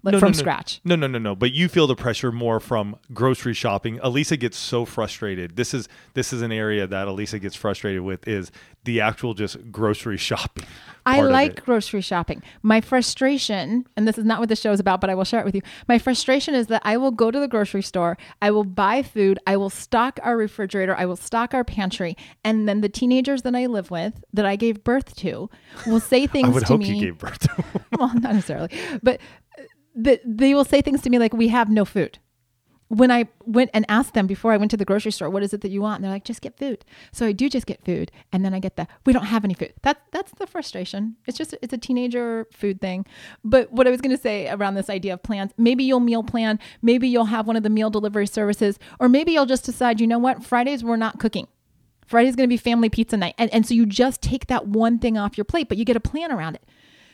No, 0.04 0.12
from 0.20 0.32
no, 0.32 0.38
no. 0.38 0.40
scratch. 0.40 0.82
No, 0.84 0.96
no, 0.96 1.08
no, 1.08 1.20
no. 1.20 1.36
But 1.36 1.54
you 1.54 1.68
feel 1.68 1.88
the 1.88 1.96
pressure 1.96 2.32
more 2.32 2.60
from 2.60 2.98
grocery 3.14 3.54
shopping. 3.54 4.00
Alisa 4.00 4.40
gets 4.40 4.58
so 4.58 4.86
frustrated. 4.86 5.56
This 5.56 5.74
is 5.74 5.88
this 6.14 6.34
is 6.34 6.42
an 6.42 6.52
area 6.52 6.88
that 6.88 7.08
Alisa 7.08 7.40
gets 7.40 7.56
frustrated 7.56 8.02
with 8.02 8.28
is 8.28 8.52
the 8.84 9.02
actual 9.02 9.34
just 9.34 9.72
grocery 9.72 10.18
shopping. 10.30 10.66
I 11.06 11.22
like 11.22 11.66
grocery 11.66 12.02
shopping. 12.02 12.44
My 12.62 12.80
frustration, 12.80 13.86
and 13.98 14.08
this 14.08 14.18
is 14.18 14.26
not 14.26 14.40
what 14.40 14.50
the 14.50 14.56
show 14.56 14.72
is 14.72 14.80
about, 14.80 15.02
but 15.02 15.10
I 15.10 15.16
will 15.16 15.24
share 15.24 15.40
it 15.40 15.46
with 15.46 15.56
you. 15.56 15.62
My 15.88 15.98
frustration 15.98 16.54
is 16.54 16.68
that 16.68 16.82
I 16.86 16.98
will 16.98 17.12
go 17.12 17.32
to 17.32 17.40
the 17.40 17.48
grocery 17.48 17.82
store, 17.82 18.18
I 18.42 18.52
will 18.52 18.64
buy 18.64 19.02
food, 19.02 19.40
I 19.48 19.58
will 19.58 19.72
stock 19.72 20.20
our 20.22 20.38
refrigerator, 20.38 20.96
I 20.96 21.06
will 21.06 21.16
stock 21.16 21.54
our 21.54 21.64
pantry, 21.64 22.16
and 22.44 22.70
then 22.70 22.82
the 22.82 22.90
teenagers 22.90 23.42
that 23.44 23.56
I 23.56 23.66
live 23.66 23.90
with, 23.90 24.24
that 24.34 24.46
I 24.46 24.56
gave 24.56 24.84
birth 24.84 25.16
to, 25.18 25.50
will 25.88 26.00
say 26.00 26.28
things 26.28 26.50
I 26.50 26.52
would 26.52 26.62
to 26.62 26.68
hope 26.68 26.82
me. 26.82 26.94
you 26.94 27.06
gave 27.06 27.18
birth 27.18 27.40
to. 27.40 27.64
well, 27.98 28.14
not 28.14 28.34
necessarily, 28.34 28.70
but 29.02 29.20
that 29.96 30.22
they 30.26 30.54
will 30.54 30.66
say 30.66 30.82
things 30.82 31.02
to 31.02 31.10
me 31.10 31.20
like, 31.20 31.34
"We 31.34 31.50
have 31.50 31.70
no 31.70 31.86
food." 31.86 32.20
When 32.88 33.10
I 33.10 33.30
went 33.46 33.70
and 33.74 33.86
asked 33.88 34.14
them 34.16 34.28
before 34.28 34.52
I 34.52 34.58
went 34.58 34.70
to 34.72 34.78
the 34.78 34.84
grocery 34.84 35.14
store, 35.14 35.30
"What 35.30 35.44
is 35.44 35.54
it 35.54 35.62
that 35.62 35.72
you 35.72 35.82
want?" 35.82 35.98
and 35.98 36.04
they're 36.04 36.12
like, 36.12 36.26
"Just 36.26 36.42
get 36.42 36.58
food." 36.58 36.84
So 37.14 37.26
I 37.26 37.32
do 37.32 37.50
just 37.50 37.66
get 37.66 37.86
food, 37.86 38.12
and 38.34 38.44
then 38.44 38.54
I 38.54 38.60
get 38.60 38.76
the, 38.76 38.86
"We 39.06 39.14
don't 39.14 39.26
have 39.26 39.46
any 39.46 39.54
food." 39.54 39.74
That 39.84 40.02
that's 40.12 40.34
the 40.34 40.46
frustration. 40.46 41.16
It's 41.26 41.38
just 41.38 41.56
it's 41.62 41.74
a 41.74 41.78
teenager 41.78 42.48
food 42.52 42.82
thing. 42.82 43.06
But 43.44 43.72
what 43.72 43.88
I 43.88 43.92
was 43.92 44.02
going 44.02 44.16
to 44.16 44.22
say 44.22 44.50
around 44.50 44.76
this 44.76 44.90
idea 44.90 45.14
of 45.14 45.24
plans, 45.24 45.52
maybe 45.58 45.86
you'll 45.86 46.02
meal 46.02 46.24
plan, 46.24 46.60
maybe 46.82 47.08
you'll 47.08 47.26
have 47.26 47.48
one 47.48 47.56
of 47.56 47.64
the 47.64 47.70
meal 47.70 47.90
delivery 47.90 48.28
services, 48.28 48.78
or 49.00 49.08
maybe 49.08 49.32
you'll 49.32 49.46
just 49.46 49.64
decide, 49.64 50.02
you 50.02 50.08
know 50.08 50.20
what, 50.20 50.44
Fridays 50.44 50.84
we're 50.84 50.98
not 50.98 51.18
cooking. 51.18 51.48
Friday's 52.12 52.36
going 52.36 52.50
to 52.50 52.54
be 52.54 52.58
family 52.58 52.90
pizza 52.90 53.16
night. 53.16 53.36
And, 53.38 53.50
and 53.54 53.66
so 53.66 53.74
you 53.74 53.86
just 53.86 54.22
take 54.22 54.48
that 54.48 54.68
one 54.68 55.00
thing 55.00 55.18
off 55.18 55.38
your 55.38 55.46
plate, 55.46 55.70
but 55.70 55.78
you 55.78 55.86
get 55.86 55.96
a 55.96 56.02
plan 56.02 56.30
around 56.30 56.56
it. 56.56 56.66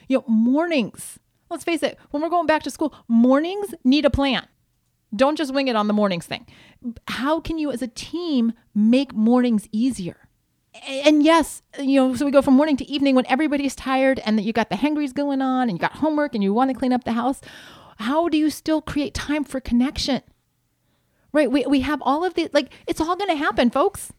You 0.07 0.17
know, 0.17 0.23
mornings, 0.27 1.19
let's 1.49 1.63
face 1.63 1.83
it, 1.83 1.97
when 2.11 2.21
we're 2.21 2.29
going 2.29 2.47
back 2.47 2.63
to 2.63 2.71
school, 2.71 2.93
mornings 3.07 3.73
need 3.83 4.05
a 4.05 4.09
plan. 4.09 4.47
Don't 5.15 5.37
just 5.37 5.53
wing 5.53 5.67
it 5.67 5.75
on 5.75 5.87
the 5.87 5.93
mornings 5.93 6.25
thing. 6.25 6.45
How 7.07 7.39
can 7.39 7.57
you 7.57 7.71
as 7.71 7.81
a 7.81 7.87
team 7.87 8.53
make 8.75 9.13
mornings 9.13 9.67
easier? 9.71 10.27
And 10.85 11.23
yes, 11.23 11.63
you 11.79 11.95
know, 11.95 12.13
so 12.15 12.25
we 12.25 12.31
go 12.31 12.41
from 12.41 12.53
morning 12.55 12.77
to 12.77 12.85
evening 12.85 13.15
when 13.15 13.25
everybody's 13.27 13.75
tired 13.75 14.19
and 14.19 14.37
that 14.37 14.43
you 14.43 14.53
got 14.53 14.69
the 14.69 14.75
hangries 14.75 15.13
going 15.13 15.41
on 15.41 15.69
and 15.69 15.77
you 15.77 15.79
got 15.79 15.93
homework 15.93 16.35
and 16.35 16.43
you 16.43 16.53
want 16.53 16.69
to 16.69 16.77
clean 16.77 16.93
up 16.93 17.03
the 17.03 17.13
house. 17.13 17.41
How 17.97 18.29
do 18.29 18.37
you 18.37 18.49
still 18.49 18.81
create 18.81 19.13
time 19.13 19.43
for 19.43 19.59
connection? 19.59 20.21
Right? 21.33 21.51
We, 21.51 21.65
we 21.65 21.81
have 21.81 22.01
all 22.03 22.23
of 22.23 22.35
the, 22.35 22.49
like, 22.53 22.71
it's 22.85 23.01
all 23.01 23.15
going 23.15 23.29
to 23.29 23.35
happen, 23.35 23.69
folks. 23.69 24.11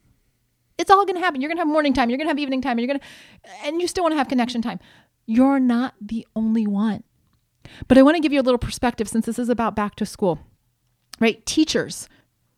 It's 0.79 0.91
all 0.91 1.05
going 1.05 1.17
to 1.17 1.23
happen. 1.23 1.41
You're 1.41 1.49
going 1.49 1.59
to 1.59 1.63
have 1.63 1.69
morning 1.69 1.93
time. 1.93 2.11
You're 2.11 2.19
going 2.19 2.27
to 2.27 2.31
have 2.31 2.39
evening 2.39 2.63
time. 2.63 2.79
And 2.79 2.81
you're 2.81 2.89
going 2.89 3.01
to, 3.01 3.67
and 3.67 3.81
you 3.81 3.87
still 3.87 4.05
want 4.05 4.13
to 4.13 4.19
have 4.19 4.29
connection 4.29 4.63
time. 4.63 4.81
You're 5.27 5.61
not 5.61 5.95
the 6.01 6.27
only 6.35 6.67
one. 6.67 7.05
But 7.87 7.99
I 7.99 8.03
want 8.03 8.17
to 8.17 8.21
give 8.23 8.33
you 8.33 8.41
a 8.41 8.43
little 8.43 8.59
perspective 8.59 9.09
since 9.09 9.27
this 9.27 9.39
is 9.39 9.49
about 9.49 9.77
back 9.77 9.95
to 9.97 10.07
school, 10.07 10.39
right? 11.21 11.45
Teachers, 11.47 12.09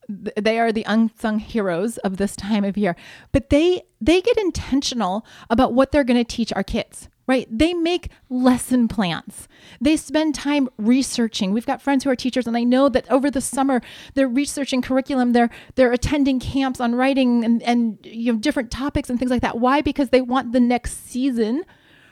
they 0.08 0.58
are 0.58 0.72
the 0.72 0.84
unsung 0.86 1.38
heroes 1.38 1.98
of 1.98 2.16
this 2.16 2.36
time 2.36 2.64
of 2.64 2.76
year, 2.76 2.96
but 3.32 3.50
they 3.50 3.82
they 4.00 4.20
get 4.20 4.36
intentional 4.38 5.24
about 5.48 5.72
what 5.72 5.92
they're 5.92 6.04
going 6.04 6.22
to 6.22 6.36
teach 6.36 6.52
our 6.54 6.64
kids. 6.64 7.08
Right? 7.26 7.46
They 7.48 7.74
make 7.74 8.08
lesson 8.28 8.88
plans. 8.88 9.46
They 9.80 9.96
spend 9.96 10.34
time 10.34 10.68
researching. 10.78 11.52
We've 11.52 11.64
got 11.66 11.80
friends 11.80 12.02
who 12.02 12.10
are 12.10 12.16
teachers 12.16 12.48
and 12.48 12.56
I 12.56 12.64
know 12.64 12.88
that 12.88 13.08
over 13.08 13.30
the 13.30 13.40
summer 13.40 13.82
they're 14.14 14.26
researching 14.26 14.82
curriculum. 14.82 15.32
They're 15.32 15.50
they're 15.76 15.92
attending 15.92 16.40
camps 16.40 16.80
on 16.80 16.96
writing 16.96 17.44
and 17.44 17.62
and 17.62 17.98
you 18.02 18.32
know 18.32 18.38
different 18.40 18.72
topics 18.72 19.08
and 19.08 19.16
things 19.16 19.30
like 19.30 19.42
that. 19.42 19.60
Why? 19.60 19.80
Because 19.80 20.10
they 20.10 20.20
want 20.20 20.50
the 20.50 20.58
next 20.58 21.08
season 21.08 21.64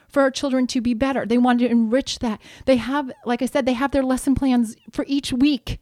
for 0.09 0.23
our 0.23 0.31
children 0.31 0.67
to 0.69 0.81
be 0.81 0.95
better. 0.95 1.27
They 1.27 1.39
want 1.39 1.61
to 1.61 1.69
enrich 1.69 2.19
that. 2.21 2.41
They 2.65 2.77
have, 2.77 3.13
like 3.25 3.43
I 3.43 3.47
said, 3.47 3.67
they 3.67 3.75
have 3.75 3.91
their 3.93 4.03
lesson 4.03 4.35
plans 4.35 4.77
for 4.91 5.05
each 5.09 5.33
week. 5.33 5.79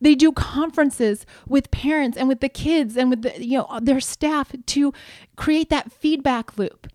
They 0.00 0.14
do 0.14 0.32
conferences 0.32 1.24
with 1.46 1.70
parents 1.70 2.18
and 2.18 2.28
with 2.28 2.40
the 2.40 2.48
kids 2.48 2.96
and 2.96 3.08
with 3.08 3.22
the, 3.22 3.44
you 3.44 3.58
know 3.58 3.78
their 3.80 4.00
staff 4.00 4.52
to 4.66 4.92
create 5.36 5.70
that 5.70 5.92
feedback 5.92 6.58
loop. 6.58 6.88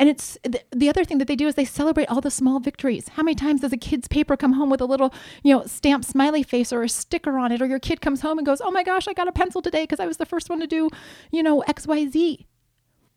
And 0.00 0.08
it's 0.08 0.38
the, 0.44 0.62
the 0.70 0.88
other 0.88 1.04
thing 1.04 1.18
that 1.18 1.26
they 1.26 1.34
do 1.34 1.48
is 1.48 1.56
they 1.56 1.64
celebrate 1.64 2.06
all 2.06 2.20
the 2.20 2.30
small 2.30 2.60
victories. 2.60 3.08
How 3.08 3.24
many 3.24 3.34
times 3.34 3.62
does 3.62 3.72
a 3.72 3.76
kid's 3.76 4.06
paper 4.06 4.36
come 4.36 4.52
home 4.52 4.70
with 4.70 4.80
a 4.80 4.84
little, 4.84 5.12
you 5.42 5.52
know, 5.52 5.64
stamped 5.66 6.06
smiley 6.06 6.44
face 6.44 6.72
or 6.72 6.84
a 6.84 6.88
sticker 6.88 7.36
on 7.36 7.50
it? 7.50 7.60
Or 7.60 7.66
your 7.66 7.80
kid 7.80 8.00
comes 8.00 8.20
home 8.20 8.38
and 8.38 8.46
goes, 8.46 8.60
oh 8.60 8.70
my 8.70 8.84
gosh, 8.84 9.08
I 9.08 9.12
got 9.12 9.26
a 9.26 9.32
pencil 9.32 9.60
today 9.60 9.82
because 9.82 9.98
I 9.98 10.06
was 10.06 10.18
the 10.18 10.26
first 10.26 10.48
one 10.48 10.60
to 10.60 10.68
do, 10.68 10.88
you 11.32 11.42
know, 11.42 11.64
XYZ. 11.66 12.46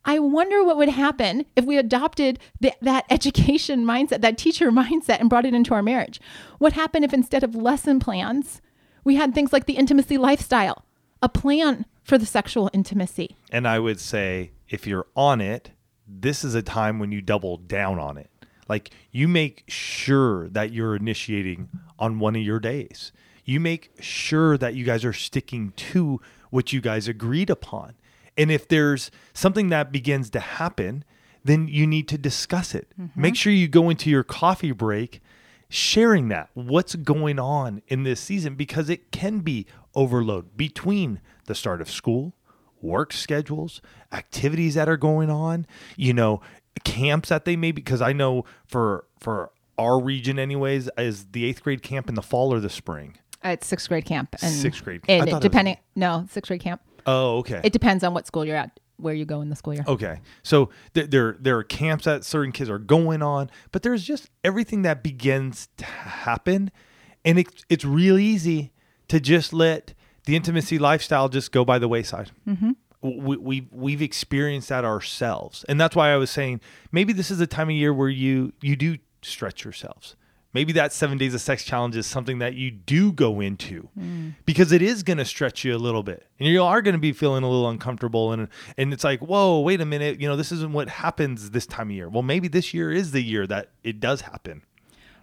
I 0.03 0.19
wonder 0.19 0.63
what 0.63 0.77
would 0.77 0.89
happen 0.89 1.45
if 1.55 1.65
we 1.65 1.77
adopted 1.77 2.39
the, 2.59 2.73
that 2.81 3.05
education 3.09 3.85
mindset, 3.85 4.21
that 4.21 4.37
teacher 4.37 4.71
mindset, 4.71 5.19
and 5.19 5.29
brought 5.29 5.45
it 5.45 5.53
into 5.53 5.73
our 5.73 5.83
marriage. 5.83 6.19
What 6.57 6.73
happened 6.73 7.05
if 7.05 7.13
instead 7.13 7.43
of 7.43 7.55
lesson 7.55 7.99
plans, 7.99 8.61
we 9.03 9.15
had 9.15 9.33
things 9.33 9.53
like 9.53 9.65
the 9.65 9.73
intimacy 9.77 10.17
lifestyle, 10.17 10.85
a 11.21 11.29
plan 11.29 11.85
for 12.03 12.17
the 12.17 12.25
sexual 12.25 12.69
intimacy? 12.73 13.35
And 13.51 13.67
I 13.67 13.79
would 13.79 13.99
say 13.99 14.51
if 14.69 14.87
you're 14.87 15.07
on 15.15 15.41
it, 15.41 15.71
this 16.07 16.43
is 16.43 16.55
a 16.55 16.61
time 16.61 16.99
when 16.99 17.11
you 17.11 17.21
double 17.21 17.57
down 17.57 17.99
on 17.99 18.17
it. 18.17 18.29
Like 18.67 18.91
you 19.11 19.27
make 19.27 19.63
sure 19.67 20.49
that 20.49 20.71
you're 20.71 20.95
initiating 20.95 21.69
on 21.99 22.19
one 22.19 22.35
of 22.35 22.41
your 22.41 22.59
days. 22.59 23.11
You 23.43 23.59
make 23.59 23.91
sure 23.99 24.57
that 24.57 24.75
you 24.75 24.85
guys 24.85 25.03
are 25.03 25.13
sticking 25.13 25.71
to 25.71 26.21
what 26.51 26.71
you 26.71 26.81
guys 26.81 27.07
agreed 27.07 27.49
upon. 27.49 27.95
And 28.37 28.51
if 28.51 28.67
there's 28.67 29.11
something 29.33 29.69
that 29.69 29.91
begins 29.91 30.29
to 30.31 30.39
happen, 30.39 31.03
then 31.43 31.67
you 31.67 31.85
need 31.85 32.07
to 32.09 32.17
discuss 32.17 32.73
it. 32.73 32.87
Mm-hmm. 32.99 33.21
Make 33.21 33.35
sure 33.35 33.51
you 33.51 33.67
go 33.67 33.89
into 33.89 34.09
your 34.09 34.23
coffee 34.23 34.71
break 34.71 35.21
sharing 35.69 36.27
that 36.27 36.49
what's 36.53 36.95
going 36.95 37.39
on 37.39 37.81
in 37.87 38.03
this 38.03 38.19
season 38.19 38.55
because 38.55 38.89
it 38.89 39.11
can 39.11 39.39
be 39.39 39.65
overload 39.95 40.57
between 40.57 41.21
the 41.45 41.55
start 41.55 41.79
of 41.79 41.89
school 41.89 42.33
work 42.81 43.13
schedules, 43.13 43.81
activities 44.11 44.73
that 44.73 44.89
are 44.89 44.97
going 44.97 45.29
on, 45.29 45.65
you 45.95 46.13
know, 46.13 46.41
camps 46.83 47.29
that 47.29 47.45
they 47.45 47.55
may 47.55 47.71
be 47.71 47.81
because 47.81 48.01
I 48.01 48.13
know 48.13 48.43
for 48.65 49.05
for 49.19 49.51
our 49.77 50.01
region 50.01 50.39
anyways 50.39 50.89
is 50.97 51.27
the 51.31 51.51
8th 51.51 51.61
grade 51.61 51.83
camp 51.83 52.09
in 52.09 52.15
the 52.15 52.21
fall 52.21 52.53
or 52.53 52.59
the 52.59 52.69
spring. 52.69 53.17
Uh, 53.43 53.49
it's 53.49 53.69
6th 53.71 53.87
grade 53.87 54.05
camp 54.05 54.35
and 54.41 54.53
6th 54.53 54.83
grade. 54.83 55.01
And 55.07 55.27
it, 55.27 55.41
depending 55.41 55.75
was... 55.75 55.83
no, 55.95 56.27
6th 56.31 56.47
grade 56.47 56.61
camp. 56.61 56.81
Oh, 57.05 57.37
okay. 57.39 57.61
It 57.63 57.73
depends 57.73 58.03
on 58.03 58.13
what 58.13 58.27
school 58.27 58.45
you're 58.45 58.57
at 58.57 58.79
where 58.97 59.15
you 59.15 59.25
go 59.25 59.41
in 59.41 59.49
the 59.49 59.55
school 59.55 59.73
year. 59.73 59.83
Okay. 59.87 60.19
So 60.43 60.69
th- 60.93 61.09
there 61.09 61.37
there 61.39 61.57
are 61.57 61.63
camps 61.63 62.05
that 62.05 62.23
certain 62.23 62.51
kids 62.51 62.69
are 62.69 62.79
going 62.79 63.21
on, 63.21 63.49
but 63.71 63.81
there's 63.81 64.03
just 64.03 64.29
everything 64.43 64.83
that 64.83 65.01
begins 65.03 65.69
to 65.77 65.85
happen 65.85 66.71
and 67.23 67.39
it, 67.39 67.65
it's 67.69 67.85
real 67.85 68.17
easy 68.17 68.71
to 69.07 69.19
just 69.19 69.53
let 69.53 69.93
the 70.25 70.35
intimacy 70.35 70.79
lifestyle 70.79 71.29
just 71.29 71.51
go 71.51 71.65
by 71.65 71.79
the 71.79 71.87
wayside. 71.87 72.31
Mm-hmm. 72.47 72.71
We, 73.01 73.37
we 73.37 73.67
we've 73.71 74.01
experienced 74.01 74.69
that 74.69 74.85
ourselves, 74.85 75.65
and 75.67 75.81
that's 75.81 75.95
why 75.95 76.11
I 76.13 76.17
was 76.17 76.29
saying 76.29 76.61
maybe 76.91 77.13
this 77.13 77.31
is 77.31 77.41
a 77.41 77.47
time 77.47 77.69
of 77.69 77.75
year 77.75 77.91
where 77.91 78.09
you 78.09 78.53
you 78.61 78.75
do 78.75 78.97
stretch 79.23 79.63
yourselves. 79.63 80.15
Maybe 80.53 80.73
that 80.73 80.91
seven 80.91 81.17
days 81.17 81.33
of 81.33 81.41
sex 81.41 81.63
challenge 81.63 81.95
is 81.95 82.05
something 82.05 82.39
that 82.39 82.55
you 82.55 82.71
do 82.71 83.13
go 83.13 83.39
into 83.39 83.87
mm. 83.97 84.35
because 84.45 84.71
it 84.71 84.81
is 84.81 85.01
going 85.01 85.17
to 85.17 85.25
stretch 85.25 85.63
you 85.63 85.75
a 85.75 85.77
little 85.77 86.03
bit, 86.03 86.25
and 86.39 86.49
you 86.49 86.61
are 86.63 86.81
going 86.81 86.93
to 86.93 86.99
be 86.99 87.13
feeling 87.13 87.43
a 87.43 87.49
little 87.49 87.69
uncomfortable, 87.69 88.31
and 88.31 88.47
and 88.77 88.93
it's 88.93 89.03
like, 89.03 89.19
whoa, 89.21 89.59
wait 89.59 89.79
a 89.79 89.85
minute, 89.85 90.19
you 90.19 90.27
know, 90.27 90.35
this 90.35 90.51
isn't 90.51 90.73
what 90.73 90.89
happens 90.89 91.51
this 91.51 91.65
time 91.65 91.89
of 91.89 91.95
year. 91.95 92.09
Well, 92.09 92.23
maybe 92.23 92.47
this 92.47 92.73
year 92.73 92.91
is 92.91 93.11
the 93.11 93.21
year 93.21 93.47
that 93.47 93.69
it 93.83 93.99
does 93.99 94.21
happen. 94.21 94.63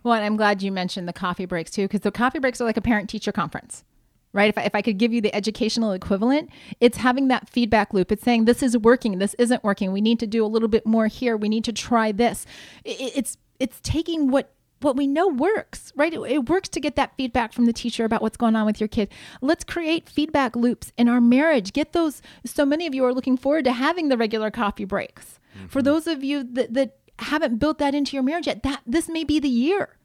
Well, 0.02 0.14
and 0.14 0.24
I'm 0.24 0.36
glad 0.36 0.62
you 0.62 0.72
mentioned 0.72 1.08
the 1.08 1.12
coffee 1.12 1.46
breaks 1.46 1.70
too, 1.70 1.82
because 1.82 2.00
the 2.00 2.12
coffee 2.12 2.38
breaks 2.38 2.60
are 2.60 2.64
like 2.64 2.76
a 2.76 2.82
parent 2.82 3.10
teacher 3.10 3.32
conference 3.32 3.84
right? 4.32 4.50
If 4.50 4.58
I, 4.58 4.62
if 4.62 4.74
I 4.74 4.82
could 4.82 4.98
give 4.98 5.12
you 5.12 5.20
the 5.20 5.34
educational 5.34 5.92
equivalent, 5.92 6.50
it's 6.80 6.98
having 6.98 7.28
that 7.28 7.48
feedback 7.48 7.94
loop. 7.94 8.12
It's 8.12 8.22
saying, 8.22 8.44
this 8.44 8.62
is 8.62 8.76
working, 8.76 9.18
this 9.18 9.34
isn't 9.34 9.64
working. 9.64 9.92
We 9.92 10.00
need 10.00 10.20
to 10.20 10.26
do 10.26 10.44
a 10.44 10.46
little 10.46 10.68
bit 10.68 10.86
more 10.86 11.06
here. 11.06 11.36
We 11.36 11.48
need 11.48 11.64
to 11.64 11.72
try 11.72 12.12
this. 12.12 12.46
It, 12.84 13.12
it's, 13.16 13.36
it's 13.58 13.80
taking 13.82 14.30
what 14.30 14.52
what 14.80 14.96
we 14.96 15.06
know 15.06 15.28
works, 15.28 15.92
right? 15.96 16.12
It, 16.12 16.20
it, 16.20 16.48
works 16.48 16.68
to 16.70 16.80
get 16.80 16.96
that 16.96 17.16
feedback 17.16 17.52
from 17.52 17.66
the 17.66 17.72
teacher 17.72 18.04
about 18.04 18.22
what's 18.22 18.36
going 18.36 18.56
on 18.56 18.66
with 18.66 18.80
your 18.80 18.88
kid. 18.88 19.08
Let's 19.40 19.64
create 19.64 20.08
feedback 20.08 20.54
loops 20.56 20.92
in 20.96 21.08
our 21.08 21.20
marriage. 21.20 21.72
Get 21.72 21.92
those. 21.92 22.22
So 22.44 22.64
many 22.64 22.86
of 22.86 22.94
you 22.94 23.04
are 23.04 23.14
looking 23.14 23.36
forward 23.36 23.64
to 23.64 23.72
having 23.72 24.08
the 24.08 24.16
regular 24.16 24.50
coffee 24.50 24.84
breaks. 24.84 25.38
Mm-hmm. 25.56 25.66
For 25.68 25.82
those 25.82 26.06
of 26.06 26.22
you 26.22 26.44
that, 26.44 26.74
that 26.74 26.98
haven't 27.18 27.58
built 27.58 27.78
that 27.78 27.94
into 27.94 28.16
your 28.16 28.22
marriage 28.22 28.46
yet, 28.46 28.62
that 28.62 28.82
this 28.86 29.08
may 29.08 29.24
be 29.24 29.40
the 29.40 29.48
year 29.48 29.96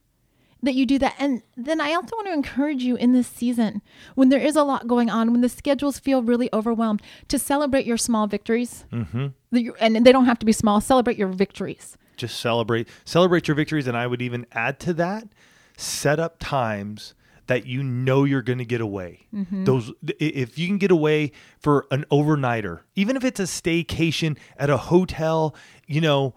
that 0.64 0.74
you 0.76 0.86
do 0.86 0.98
that. 0.98 1.16
And 1.20 1.44
then 1.56 1.80
I 1.82 1.94
also 1.94 2.16
want 2.16 2.28
to 2.28 2.34
encourage 2.34 2.84
you 2.84 2.96
in 2.96 3.12
this 3.12 3.28
season 3.28 3.82
when 4.16 4.30
there 4.30 4.40
is 4.40 4.56
a 4.56 4.64
lot 4.64 4.88
going 4.88 5.10
on, 5.10 5.32
when 5.32 5.42
the 5.42 5.50
schedules 5.50 6.00
feel 6.00 6.24
really 6.24 6.50
overwhelmed, 6.54 7.02
to 7.28 7.38
celebrate 7.38 7.86
your 7.86 7.98
small 7.98 8.28
victories. 8.28 8.86
Mm-hmm. 8.92 9.70
And 9.80 10.06
they 10.06 10.12
don't 10.12 10.26
have 10.26 10.40
to 10.40 10.46
be 10.46 10.54
small, 10.54 10.82
celebrate 10.82 11.18
your 11.18 11.28
victories. 11.28 11.98
Just 12.24 12.40
celebrate, 12.40 12.88
celebrate 13.04 13.50
your 13.50 13.56
victories. 13.56 13.86
And 13.86 13.98
I 13.98 14.08
would 14.08 14.22
even 14.22 14.46
add 14.54 14.80
to 14.82 14.94
that, 14.94 15.28
set 15.76 16.22
up 16.22 16.38
times 16.40 17.16
that 17.48 17.66
you 17.66 17.84
know 17.84 18.24
you're 18.24 18.42
going 18.42 18.60
to 18.60 18.66
get 18.66 18.80
away. 18.80 19.28
Mm-hmm. 19.36 19.66
Those 19.66 19.92
if 20.08 20.58
you 20.58 20.68
can 20.68 20.78
get 20.78 20.90
away 20.90 21.34
for 21.60 21.86
an 21.92 22.06
overnighter, 22.10 22.80
even 22.96 23.18
if 23.18 23.26
it's 23.26 23.42
a 23.42 23.44
staycation 23.44 24.38
at 24.56 24.70
a 24.70 24.78
hotel, 24.78 25.54
you 25.86 26.00
know, 26.00 26.34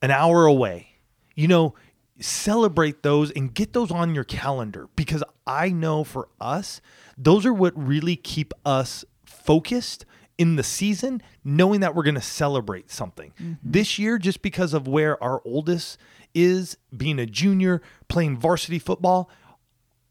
an 0.00 0.10
hour 0.10 0.46
away. 0.46 1.00
You 1.34 1.48
know, 1.48 1.74
celebrate 2.18 3.02
those 3.02 3.30
and 3.32 3.52
get 3.52 3.74
those 3.74 3.90
on 3.90 4.14
your 4.14 4.24
calendar 4.24 4.88
because 4.96 5.22
I 5.46 5.68
know 5.68 6.02
for 6.02 6.30
us, 6.40 6.80
those 7.18 7.44
are 7.44 7.52
what 7.52 7.74
really 7.76 8.16
keep 8.16 8.54
us 8.64 9.04
focused 9.26 10.06
in 10.38 10.56
the 10.56 10.62
season, 10.62 11.22
knowing 11.44 11.80
that 11.80 11.94
we're 11.94 12.02
going 12.02 12.14
to 12.14 12.20
celebrate 12.20 12.90
something. 12.90 13.32
Mm-hmm. 13.40 13.54
This 13.62 13.98
year, 13.98 14.18
just 14.18 14.42
because 14.42 14.74
of 14.74 14.86
where 14.86 15.22
our 15.22 15.40
oldest 15.44 15.98
is 16.34 16.76
being 16.94 17.18
a 17.18 17.26
junior 17.26 17.80
playing 18.08 18.38
varsity 18.38 18.78
football, 18.78 19.30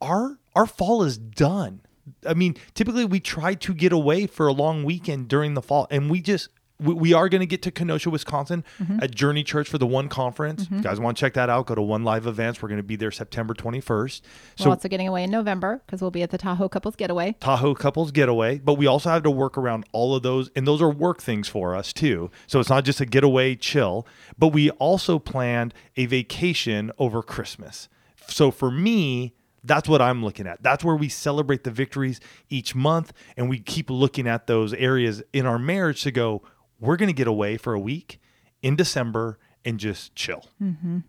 our 0.02 0.40
our 0.56 0.66
fall 0.66 1.04
is 1.04 1.18
done. 1.18 1.82
I 2.26 2.34
mean, 2.34 2.56
typically 2.74 3.06
we 3.06 3.20
try 3.20 3.56
to 3.56 3.74
get 3.74 3.92
away 3.92 4.28
for 4.28 4.48
a 4.48 4.54
long 4.54 4.84
weekend 4.84 5.28
during 5.28 5.54
the 5.54 5.62
fall, 5.62 5.88
and 5.90 6.10
we 6.10 6.22
just 6.22 6.50
we, 6.80 6.94
we 6.94 7.14
are 7.14 7.30
going 7.30 7.42
to 7.42 7.46
get 7.46 7.62
to 7.64 7.72
Kenosha, 7.72 8.10
Wisconsin 8.10 8.64
mm-hmm. 8.80 9.00
at 9.02 9.14
Journey 9.14 9.44
Church 9.44 9.70
for 9.70 9.78
the 9.78 9.88
one 9.88 10.10
conference. 10.10 10.66
Mm-hmm. 10.66 10.78
you 10.78 10.82
guys 10.82 11.00
want 11.00 11.18
to 11.18 11.22
check 11.22 11.34
that 11.34 11.50
out, 11.50 11.68
go 11.68 11.76
to 11.76 11.82
One 11.82 12.04
Live 12.04 12.28
Events. 12.28 12.62
We're 12.62 12.70
going 12.70 12.78
to 12.78 12.84
be 12.84 12.96
there 12.96 13.12
September 13.12 13.54
21st. 13.54 14.22
So, 14.56 14.66
we're 14.66 14.72
also 14.72 14.90
getting 14.90 15.08
away 15.08 15.24
in 15.24 15.32
November 15.32 15.82
because 15.86 16.02
we'll 16.02 16.12
be 16.12 16.24
at 16.24 16.32
the 16.32 16.38
Tahoe 16.38 16.70
Couples 16.70 16.96
Getaway. 16.96 17.36
Tahoe 17.40 17.76
Couples 17.76 18.12
Getaway. 18.12 18.60
But 18.60 18.76
we 18.76 18.88
also 18.88 19.10
have 19.10 19.24
to 19.24 19.32
work 19.32 19.58
around 19.58 19.86
all 19.92 20.16
of 20.16 20.24
those. 20.24 20.50
And 20.56 20.68
those 20.68 20.82
are 20.82 20.90
work 20.90 21.22
things 21.22 21.48
for 21.48 21.76
us 21.76 21.94
too. 21.94 22.30
So 22.48 22.60
it's 22.60 22.70
not 22.70 22.86
just 22.86 23.02
a 23.02 23.06
getaway 23.06 23.56
chill, 23.56 24.08
but 24.38 24.50
we 24.50 24.70
also 24.72 25.20
planned 25.20 25.74
a 25.96 26.06
vacation 26.06 26.92
over 26.98 27.22
Christmas. 27.22 27.90
So 28.28 28.52
for 28.52 28.72
me, 28.72 29.36
that's 29.66 29.90
what 29.90 30.02
I'm 30.02 30.24
looking 30.24 30.48
at. 30.48 30.62
That's 30.62 30.84
where 30.84 30.96
we 30.96 31.10
celebrate 31.10 31.64
the 31.64 31.72
victories 31.72 32.20
each 32.50 32.76
month 32.76 33.12
and 33.36 33.50
we 33.50 33.60
keep 33.60 33.90
looking 33.90 34.28
at 34.28 34.48
those 34.48 34.74
areas 34.74 35.24
in 35.34 35.46
our 35.46 35.58
marriage 35.58 36.04
to 36.04 36.12
go, 36.12 36.44
we're 36.80 36.98
going 36.98 37.08
to 37.08 37.14
get 37.14 37.28
away 37.28 37.58
for 37.58 37.74
a 37.74 37.80
week 37.80 38.20
in 38.62 38.76
December 38.76 39.40
and 39.64 39.80
just 39.80 40.16
chill. 40.16 40.46
Mm-hmm. 40.62 40.98
And 40.98 41.04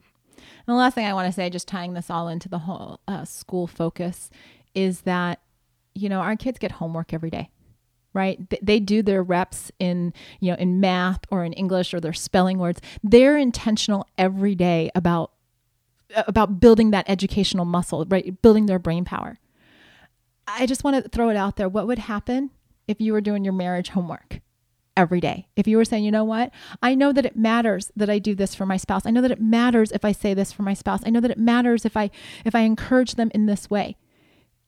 the 0.66 0.74
last 0.74 0.94
thing 0.94 1.06
I 1.06 1.14
want 1.14 1.26
to 1.26 1.32
say, 1.32 1.48
just 1.50 1.68
tying 1.68 1.94
this 1.94 2.10
all 2.10 2.28
into 2.28 2.48
the 2.48 2.60
whole 2.60 3.00
uh, 3.06 3.24
school 3.24 3.66
focus, 3.66 4.30
is 4.74 5.02
that, 5.02 5.40
you 5.94 6.08
know, 6.08 6.20
our 6.20 6.36
kids 6.36 6.58
get 6.58 6.72
homework 6.72 7.12
every 7.12 7.30
day 7.30 7.50
right? 8.16 8.40
They 8.62 8.80
do 8.80 9.02
their 9.02 9.22
reps 9.22 9.70
in 9.78 10.14
you 10.40 10.50
know 10.50 10.56
in 10.56 10.80
math 10.80 11.20
or 11.30 11.44
in 11.44 11.52
english 11.52 11.92
or 11.92 12.00
their 12.00 12.14
spelling 12.14 12.58
words. 12.58 12.80
They're 13.04 13.36
intentional 13.36 14.08
every 14.16 14.54
day 14.54 14.90
about 14.94 15.32
about 16.26 16.58
building 16.58 16.92
that 16.92 17.04
educational 17.08 17.66
muscle 17.66 18.06
right? 18.08 18.40
Building 18.40 18.66
their 18.66 18.78
brain 18.78 19.04
power. 19.04 19.38
I 20.48 20.64
just 20.64 20.82
want 20.82 21.02
to 21.02 21.08
throw 21.10 21.28
it 21.28 21.36
out 21.36 21.56
there. 21.56 21.68
What 21.68 21.86
would 21.86 21.98
happen 21.98 22.50
if 22.88 23.00
you 23.00 23.12
were 23.12 23.20
doing 23.20 23.44
your 23.44 23.52
marriage 23.52 23.90
homework 23.90 24.40
every 24.96 25.20
day. 25.20 25.46
If 25.56 25.66
you 25.66 25.76
were 25.76 25.84
saying, 25.84 26.04
you 26.04 26.10
know 26.10 26.24
what, 26.24 26.50
I 26.82 26.94
know 26.94 27.12
that 27.12 27.26
it 27.26 27.36
matters 27.36 27.92
that 27.96 28.10
I 28.10 28.18
do 28.18 28.34
this 28.34 28.54
for 28.54 28.66
my 28.66 28.76
spouse. 28.76 29.04
I 29.04 29.10
know 29.10 29.20
that 29.20 29.30
it 29.30 29.40
matters 29.40 29.92
if 29.92 30.04
I 30.04 30.12
say 30.12 30.34
this 30.34 30.52
for 30.52 30.62
my 30.62 30.74
spouse. 30.74 31.02
I 31.04 31.10
know 31.10 31.20
that 31.20 31.30
it 31.30 31.38
matters 31.38 31.84
if 31.84 31.96
I 31.96 32.10
if 32.44 32.54
I 32.54 32.60
encourage 32.60 33.14
them 33.14 33.30
in 33.34 33.46
this 33.46 33.68
way. 33.70 33.96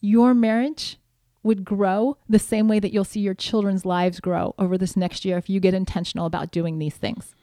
Your 0.00 0.34
marriage 0.34 0.98
would 1.42 1.64
grow 1.64 2.16
the 2.28 2.38
same 2.38 2.68
way 2.68 2.78
that 2.78 2.92
you'll 2.92 3.04
see 3.04 3.20
your 3.20 3.34
children's 3.34 3.84
lives 3.84 4.20
grow 4.20 4.54
over 4.58 4.76
this 4.76 4.96
next 4.96 5.24
year 5.24 5.38
if 5.38 5.48
you 5.48 5.60
get 5.60 5.74
intentional 5.74 6.26
about 6.26 6.50
doing 6.50 6.78
these 6.78 6.96
things. 6.96 7.34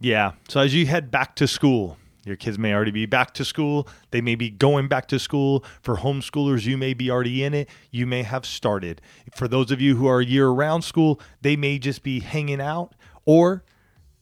Yeah. 0.00 0.32
So 0.48 0.60
as 0.60 0.74
you 0.74 0.86
head 0.86 1.10
back 1.10 1.36
to 1.36 1.46
school, 1.46 1.96
your 2.24 2.36
kids 2.36 2.58
may 2.58 2.72
already 2.72 2.90
be 2.90 3.06
back 3.06 3.34
to 3.34 3.44
school. 3.44 3.88
They 4.10 4.20
may 4.20 4.34
be 4.34 4.50
going 4.50 4.88
back 4.88 5.06
to 5.08 5.18
school. 5.18 5.64
For 5.82 5.96
homeschoolers, 5.96 6.64
you 6.64 6.76
may 6.76 6.94
be 6.94 7.10
already 7.10 7.44
in 7.44 7.54
it. 7.54 7.68
You 7.90 8.06
may 8.06 8.22
have 8.22 8.46
started. 8.46 9.00
For 9.34 9.48
those 9.48 9.70
of 9.70 9.80
you 9.80 9.96
who 9.96 10.06
are 10.06 10.20
year 10.20 10.48
round 10.48 10.84
school, 10.84 11.20
they 11.42 11.56
may 11.56 11.78
just 11.78 12.02
be 12.02 12.20
hanging 12.20 12.60
out 12.60 12.94
or 13.24 13.64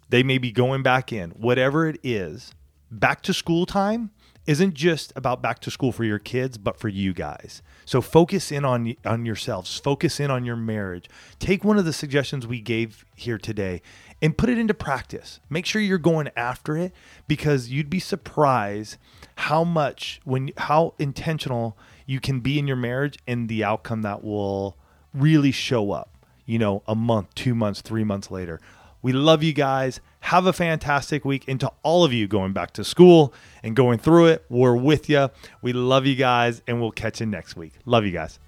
they 0.08 0.22
may 0.22 0.38
be 0.38 0.52
going 0.52 0.82
back 0.82 1.12
in. 1.12 1.30
Whatever 1.30 1.88
it 1.88 1.98
is, 2.02 2.54
back 2.90 3.22
to 3.22 3.32
school 3.32 3.66
time 3.66 4.10
isn't 4.46 4.74
just 4.74 5.12
about 5.14 5.40
back 5.40 5.60
to 5.60 5.70
school 5.70 5.92
for 5.92 6.04
your 6.04 6.18
kids, 6.18 6.58
but 6.58 6.76
for 6.76 6.88
you 6.88 7.12
guys. 7.12 7.62
So 7.84 8.00
focus 8.00 8.50
in 8.50 8.64
on 8.64 8.94
on 9.04 9.24
yourselves. 9.24 9.78
Focus 9.78 10.18
in 10.20 10.30
on 10.30 10.44
your 10.44 10.56
marriage. 10.56 11.08
Take 11.38 11.64
one 11.64 11.78
of 11.78 11.84
the 11.84 11.92
suggestions 11.92 12.46
we 12.46 12.60
gave 12.60 13.04
here 13.14 13.38
today 13.38 13.82
and 14.22 14.38
put 14.38 14.48
it 14.48 14.56
into 14.56 14.72
practice. 14.72 15.40
Make 15.50 15.66
sure 15.66 15.82
you're 15.82 15.98
going 15.98 16.30
after 16.36 16.78
it 16.78 16.94
because 17.28 17.68
you'd 17.68 17.90
be 17.90 18.00
surprised 18.00 18.96
how 19.34 19.64
much 19.64 20.20
when 20.24 20.52
how 20.56 20.94
intentional 20.98 21.76
you 22.06 22.20
can 22.20 22.40
be 22.40 22.58
in 22.58 22.66
your 22.66 22.76
marriage 22.76 23.18
and 23.26 23.48
the 23.48 23.64
outcome 23.64 24.02
that 24.02 24.24
will 24.24 24.78
really 25.12 25.50
show 25.50 25.90
up. 25.90 26.08
You 26.46 26.58
know, 26.58 26.82
a 26.86 26.94
month, 26.94 27.34
2 27.34 27.54
months, 27.54 27.82
3 27.82 28.04
months 28.04 28.30
later. 28.30 28.60
We 29.00 29.12
love 29.12 29.42
you 29.42 29.52
guys. 29.52 30.00
Have 30.20 30.46
a 30.46 30.52
fantastic 30.52 31.24
week. 31.24 31.44
And 31.48 31.58
to 31.60 31.72
all 31.82 32.04
of 32.04 32.12
you 32.12 32.28
going 32.28 32.52
back 32.52 32.72
to 32.74 32.84
school 32.84 33.34
and 33.62 33.74
going 33.74 33.98
through 33.98 34.26
it, 34.26 34.44
we're 34.48 34.76
with 34.76 35.08
you. 35.08 35.30
We 35.60 35.72
love 35.72 36.06
you 36.06 36.14
guys, 36.14 36.62
and 36.68 36.80
we'll 36.80 36.92
catch 36.92 37.20
you 37.20 37.26
next 37.26 37.56
week. 37.56 37.72
Love 37.84 38.04
you 38.04 38.12
guys. 38.12 38.38